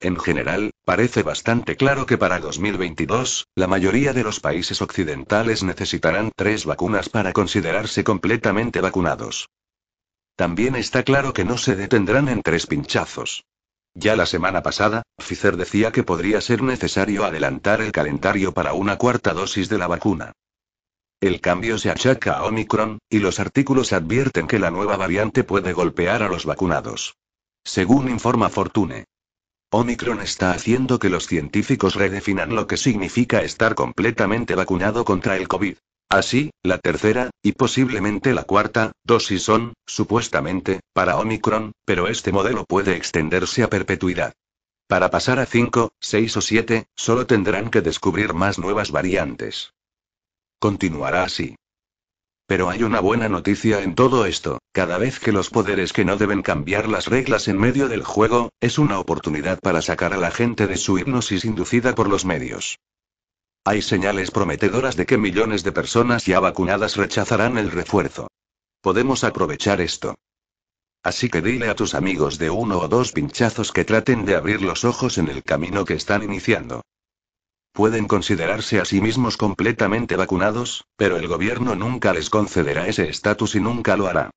En 0.00 0.18
general, 0.18 0.70
parece 0.86 1.22
bastante 1.22 1.76
claro 1.76 2.06
que 2.06 2.16
para 2.16 2.40
2022, 2.40 3.48
la 3.54 3.66
mayoría 3.66 4.14
de 4.14 4.24
los 4.24 4.40
países 4.40 4.80
occidentales 4.80 5.62
necesitarán 5.64 6.32
tres 6.34 6.64
vacunas 6.64 7.10
para 7.10 7.34
considerarse 7.34 8.04
completamente 8.04 8.80
vacunados. 8.80 9.50
También 10.34 10.76
está 10.76 11.02
claro 11.02 11.34
que 11.34 11.44
no 11.44 11.58
se 11.58 11.76
detendrán 11.76 12.28
en 12.28 12.40
tres 12.40 12.66
pinchazos. 12.66 13.44
Ya 13.98 14.14
la 14.14 14.26
semana 14.26 14.62
pasada, 14.62 15.04
Pfizer 15.16 15.56
decía 15.56 15.90
que 15.90 16.02
podría 16.02 16.42
ser 16.42 16.62
necesario 16.62 17.24
adelantar 17.24 17.80
el 17.80 17.92
calendario 17.92 18.52
para 18.52 18.74
una 18.74 18.98
cuarta 18.98 19.32
dosis 19.32 19.70
de 19.70 19.78
la 19.78 19.86
vacuna. 19.86 20.32
El 21.18 21.40
cambio 21.40 21.78
se 21.78 21.88
achaca 21.88 22.34
a 22.34 22.44
Omicron, 22.44 22.98
y 23.08 23.20
los 23.20 23.40
artículos 23.40 23.94
advierten 23.94 24.48
que 24.48 24.58
la 24.58 24.70
nueva 24.70 24.98
variante 24.98 25.44
puede 25.44 25.72
golpear 25.72 26.22
a 26.22 26.28
los 26.28 26.44
vacunados. 26.44 27.16
Según 27.64 28.10
informa 28.10 28.50
Fortune. 28.50 29.06
Omicron 29.70 30.20
está 30.20 30.50
haciendo 30.50 30.98
que 30.98 31.08
los 31.08 31.26
científicos 31.26 31.94
redefinan 31.94 32.54
lo 32.54 32.66
que 32.66 32.76
significa 32.76 33.40
estar 33.40 33.74
completamente 33.74 34.54
vacunado 34.54 35.06
contra 35.06 35.38
el 35.38 35.48
COVID. 35.48 35.78
Así, 36.08 36.50
la 36.62 36.78
tercera, 36.78 37.30
y 37.42 37.52
posiblemente 37.52 38.32
la 38.32 38.44
cuarta, 38.44 38.92
dosis 39.04 39.42
son, 39.42 39.74
supuestamente, 39.86 40.80
para 40.92 41.16
Omicron, 41.16 41.72
pero 41.84 42.06
este 42.06 42.30
modelo 42.30 42.64
puede 42.64 42.96
extenderse 42.96 43.64
a 43.64 43.70
perpetuidad. 43.70 44.32
Para 44.86 45.10
pasar 45.10 45.40
a 45.40 45.46
5, 45.46 45.90
6 45.98 46.36
o 46.36 46.40
7, 46.40 46.86
solo 46.94 47.26
tendrán 47.26 47.70
que 47.70 47.80
descubrir 47.80 48.34
más 48.34 48.58
nuevas 48.58 48.92
variantes. 48.92 49.72
Continuará 50.60 51.24
así. 51.24 51.56
Pero 52.46 52.70
hay 52.70 52.84
una 52.84 53.00
buena 53.00 53.28
noticia 53.28 53.82
en 53.82 53.96
todo 53.96 54.26
esto, 54.26 54.60
cada 54.72 54.98
vez 54.98 55.18
que 55.18 55.32
los 55.32 55.50
poderes 55.50 55.92
que 55.92 56.04
no 56.04 56.16
deben 56.16 56.42
cambiar 56.42 56.88
las 56.88 57.06
reglas 57.06 57.48
en 57.48 57.58
medio 57.58 57.88
del 57.88 58.04
juego, 58.04 58.50
es 58.60 58.78
una 58.78 59.00
oportunidad 59.00 59.58
para 59.58 59.82
sacar 59.82 60.14
a 60.14 60.18
la 60.18 60.30
gente 60.30 60.68
de 60.68 60.76
su 60.76 60.96
hipnosis 60.98 61.44
inducida 61.44 61.96
por 61.96 62.08
los 62.08 62.24
medios. 62.24 62.78
Hay 63.68 63.82
señales 63.82 64.30
prometedoras 64.30 64.94
de 64.94 65.06
que 65.06 65.18
millones 65.18 65.64
de 65.64 65.72
personas 65.72 66.24
ya 66.24 66.38
vacunadas 66.38 66.94
rechazarán 66.94 67.58
el 67.58 67.72
refuerzo. 67.72 68.28
Podemos 68.80 69.24
aprovechar 69.24 69.80
esto. 69.80 70.14
Así 71.02 71.28
que 71.28 71.42
dile 71.42 71.68
a 71.68 71.74
tus 71.74 71.96
amigos 71.96 72.38
de 72.38 72.48
uno 72.48 72.78
o 72.78 72.86
dos 72.86 73.10
pinchazos 73.10 73.72
que 73.72 73.84
traten 73.84 74.24
de 74.24 74.36
abrir 74.36 74.62
los 74.62 74.84
ojos 74.84 75.18
en 75.18 75.26
el 75.28 75.42
camino 75.42 75.84
que 75.84 75.94
están 75.94 76.22
iniciando. 76.22 76.82
Pueden 77.72 78.06
considerarse 78.06 78.78
a 78.78 78.84
sí 78.84 79.00
mismos 79.00 79.36
completamente 79.36 80.14
vacunados, 80.14 80.84
pero 80.96 81.16
el 81.16 81.26
gobierno 81.26 81.74
nunca 81.74 82.12
les 82.12 82.30
concederá 82.30 82.86
ese 82.86 83.08
estatus 83.08 83.56
y 83.56 83.60
nunca 83.60 83.96
lo 83.96 84.06
hará. 84.06 84.30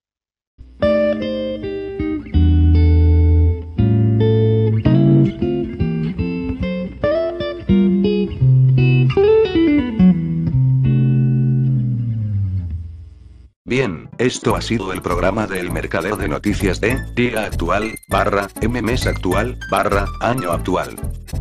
Esto 14.18 14.56
ha 14.56 14.62
sido 14.62 14.94
el 14.94 15.04
programa 15.04 15.46
del 15.46 15.72
mercadeo 15.72 16.18
de 16.18 16.28
noticias 16.28 16.82
de 16.82 16.98
día 17.14 17.46
actual, 17.46 18.00
barra, 18.08 18.48
mes 18.68 19.06
actual, 19.06 19.60
barra, 19.70 20.08
año 20.22 20.52
actual. 20.52 20.96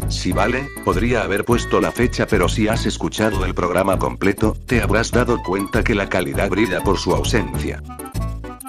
Si 0.09 0.33
vale, 0.33 0.69
podría 0.85 1.23
haber 1.23 1.47
puesto 1.47 1.81
la 1.81 1.91
fecha 1.91 2.27
pero 2.27 2.51
si 2.51 2.69
has 2.69 2.85
escuchado 2.85 3.47
el 3.47 3.55
programa 3.55 3.99
completo, 3.99 4.55
te 4.67 4.83
habrás 4.83 5.11
dado 5.11 5.43
cuenta 5.43 5.83
que 5.83 5.95
la 5.95 6.11
calidad 6.11 6.51
brilla 6.51 6.83
por 6.83 6.99
su 6.99 7.15
ausencia. 7.15 7.83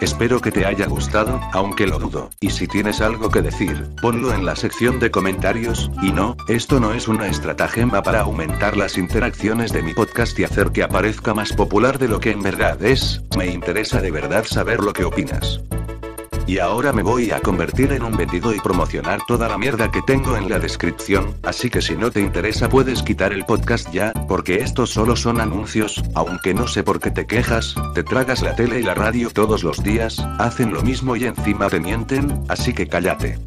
Espero 0.01 0.39
que 0.39 0.51
te 0.51 0.65
haya 0.65 0.85
gustado, 0.87 1.41
aunque 1.51 1.85
lo 1.85 1.99
dudo, 1.99 2.29
y 2.39 2.51
si 2.51 2.67
tienes 2.67 3.01
algo 3.01 3.29
que 3.29 3.41
decir, 3.41 3.85
ponlo 4.01 4.33
en 4.33 4.45
la 4.45 4.55
sección 4.55 4.97
de 4.99 5.11
comentarios, 5.11 5.91
y 6.01 6.13
no, 6.13 6.37
esto 6.47 6.79
no 6.79 6.93
es 6.93 7.09
una 7.09 7.27
estratagema 7.27 8.01
para 8.01 8.21
aumentar 8.21 8.77
las 8.77 8.97
interacciones 8.97 9.73
de 9.73 9.83
mi 9.83 9.93
podcast 9.93 10.39
y 10.39 10.45
hacer 10.45 10.71
que 10.71 10.83
aparezca 10.83 11.33
más 11.33 11.51
popular 11.51 11.99
de 11.99 12.07
lo 12.07 12.21
que 12.21 12.31
en 12.31 12.41
verdad 12.41 12.81
es, 12.81 13.21
me 13.37 13.47
interesa 13.47 13.99
de 13.99 14.11
verdad 14.11 14.45
saber 14.45 14.79
lo 14.79 14.93
que 14.93 15.03
opinas. 15.03 15.59
Y 16.49 16.57
ahora 16.57 16.93
me 16.93 17.03
voy 17.03 17.29
a 17.29 17.41
convertir 17.41 17.91
en 17.91 18.01
un 18.01 18.17
vendido 18.17 18.55
y 18.55 18.59
promocionar 18.59 19.19
toda 19.27 19.47
la 19.47 19.59
mierda 19.59 19.91
que 19.91 20.01
tengo 20.01 20.35
en 20.35 20.49
la 20.49 20.57
descripción, 20.57 21.35
así 21.43 21.69
que 21.69 21.79
si 21.79 21.95
no 21.95 22.09
te 22.09 22.21
interesa 22.21 22.69
puedes 22.69 23.03
quitar 23.03 23.33
el 23.33 23.45
podcast 23.45 23.91
ya, 23.93 24.13
porque 24.27 24.55
estos 24.55 24.89
solo 24.89 25.15
son 25.15 25.39
anuncios, 25.41 26.03
aunque 26.15 26.55
no 26.55 26.67
sé 26.67 26.81
por 26.81 26.99
qué 26.99 27.11
te 27.11 27.27
quejas, 27.27 27.75
te 27.93 28.01
tragas 28.01 28.41
la 28.41 28.55
tele 28.55 28.79
y 28.79 28.83
la 28.83 28.95
radio 28.95 29.29
todos 29.29 29.63
los 29.63 29.83
días, 29.83 30.17
hacen 30.39 30.73
lo 30.73 30.81
mismo 30.81 31.15
y 31.15 31.25
encima 31.25 31.69
te 31.69 31.79
mienten, 31.79 32.43
así 32.47 32.73
que 32.73 32.87
cállate. 32.87 33.37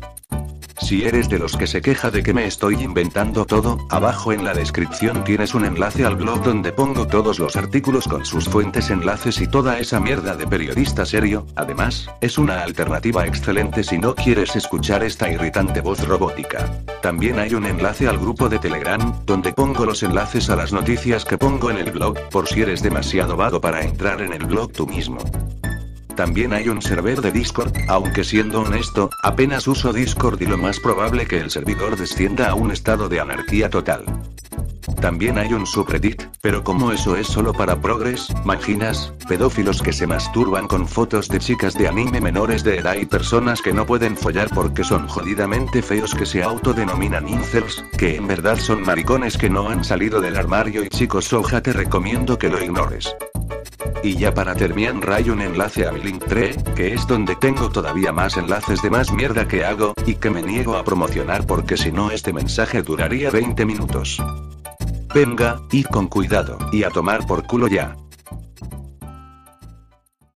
Si 0.81 1.05
eres 1.05 1.29
de 1.29 1.39
los 1.39 1.57
que 1.57 1.67
se 1.67 1.81
queja 1.81 2.11
de 2.11 2.23
que 2.23 2.35
me 2.35 2.47
estoy 2.47 2.83
inventando 2.83 3.45
todo, 3.45 3.79
abajo 3.91 4.33
en 4.33 4.45
la 4.45 4.55
descripción 4.55 5.25
tienes 5.25 5.55
un 5.55 5.65
enlace 5.65 6.05
al 6.05 6.17
blog 6.17 6.43
donde 6.43 6.73
pongo 6.73 7.07
todos 7.07 7.39
los 7.39 7.57
artículos 7.57 8.09
con 8.09 8.25
sus 8.25 8.49
fuentes, 8.49 8.91
enlaces 8.91 9.41
y 9.41 9.47
toda 9.47 9.79
esa 9.79 10.01
mierda 10.01 10.37
de 10.37 10.47
periodista 10.47 11.07
serio. 11.07 11.47
Además, 11.57 12.09
es 12.21 12.39
una 12.39 12.63
alternativa 12.63 13.27
excelente 13.27 13.85
si 13.85 13.99
no 13.99 14.15
quieres 14.15 14.57
escuchar 14.57 15.05
esta 15.05 15.31
irritante 15.31 15.81
voz 15.81 16.07
robótica. 16.07 16.71
También 17.03 17.39
hay 17.39 17.55
un 17.55 17.67
enlace 17.67 18.09
al 18.09 18.19
grupo 18.19 18.49
de 18.49 18.59
Telegram, 18.59 19.25
donde 19.25 19.53
pongo 19.53 19.87
los 19.87 20.03
enlaces 20.03 20.51
a 20.51 20.57
las 20.57 20.73
noticias 20.73 21.25
que 21.25 21.39
pongo 21.39 21.71
en 21.71 21.79
el 21.79 21.91
blog, 21.91 22.19
por 22.31 22.49
si 22.49 22.63
eres 22.63 22.83
demasiado 22.83 23.37
vago 23.37 23.61
para 23.61 23.83
entrar 23.83 24.21
en 24.21 24.33
el 24.33 24.47
blog 24.47 24.73
tú 24.73 24.87
mismo. 24.87 25.19
También 26.23 26.53
hay 26.53 26.69
un 26.69 26.81
server 26.81 27.21
de 27.21 27.33
Discord, 27.33 27.73
aunque 27.89 28.23
siendo 28.23 28.61
honesto, 28.61 29.11
apenas 29.25 29.67
uso 29.67 29.93
Discord 29.93 30.41
y 30.41 30.47
lo 30.47 30.57
más 30.57 30.79
probable 30.79 31.27
que 31.27 31.41
el 31.41 31.51
servidor 31.51 31.97
descienda 31.97 32.49
a 32.49 32.55
un 32.55 32.71
estado 32.71 33.09
de 33.09 33.19
anarquía 33.19 33.69
total. 33.69 34.05
También 35.01 35.37
hay 35.37 35.53
un 35.53 35.67
subreddit, 35.67 36.23
pero 36.41 36.63
como 36.63 36.93
eso 36.93 37.17
es 37.17 37.27
solo 37.27 37.53
para 37.53 37.81
progres, 37.81 38.29
maginas, 38.45 39.13
pedófilos 39.29 39.83
que 39.83 39.93
se 39.93 40.07
masturban 40.07 40.69
con 40.69 40.87
fotos 40.87 41.29
de 41.29 41.41
chicas 41.41 41.75
de 41.75 41.89
anime 41.89 42.21
menores 42.21 42.63
de 42.63 42.79
edad 42.79 42.95
y 42.95 43.05
personas 43.05 43.61
que 43.61 43.73
no 43.73 43.85
pueden 43.85 44.17
follar 44.17 44.49
porque 44.55 44.85
son 44.85 45.09
jodidamente 45.09 45.83
feos 45.83 46.15
que 46.15 46.25
se 46.25 46.45
autodenominan 46.45 47.29
incels, 47.29 47.85
que 47.99 48.15
en 48.15 48.29
verdad 48.29 48.59
son 48.59 48.83
maricones 48.83 49.37
que 49.37 49.51
no 49.51 49.69
han 49.69 49.83
salido 49.83 50.21
del 50.21 50.37
armario 50.37 50.85
y 50.85 50.89
chicos 50.89 51.25
soja 51.25 51.61
te 51.61 51.73
recomiendo 51.73 52.39
que 52.39 52.49
lo 52.49 52.63
ignores. 52.63 53.13
Y 54.03 54.17
ya 54.17 54.35
para 54.35 54.55
terminar 54.55 55.11
hay 55.12 55.31
un 55.31 55.41
enlace 55.41 55.87
a 55.87 55.93
mi 55.93 56.01
Linktree, 56.01 56.57
que 56.75 56.93
es 56.95 57.07
donde 57.07 57.37
tengo 57.37 57.71
todavía 57.71 58.12
más 58.12 58.37
enlaces 58.37 58.83
de 58.83 58.91
más 58.91 59.12
mierda 59.12 59.47
que 59.47 59.65
hago, 59.65 59.95
y 60.07 60.17
que 60.17 60.31
me 60.31 60.43
niego 60.43 60.77
a 60.77 60.85
promocionar 60.85 61.47
porque 61.47 61.77
si 61.77 61.93
no 61.93 62.11
este 62.11 62.33
mensaje 62.33 62.83
duraría 62.83 63.31
20 63.31 63.65
minutos. 63.65 64.21
Venga, 65.15 65.61
y 65.71 65.85
con 65.85 66.09
cuidado, 66.09 66.59
y 66.73 66.83
a 66.83 66.91
tomar 66.91 67.27
por 67.27 67.47
culo 67.47 67.69
ya. 67.69 67.97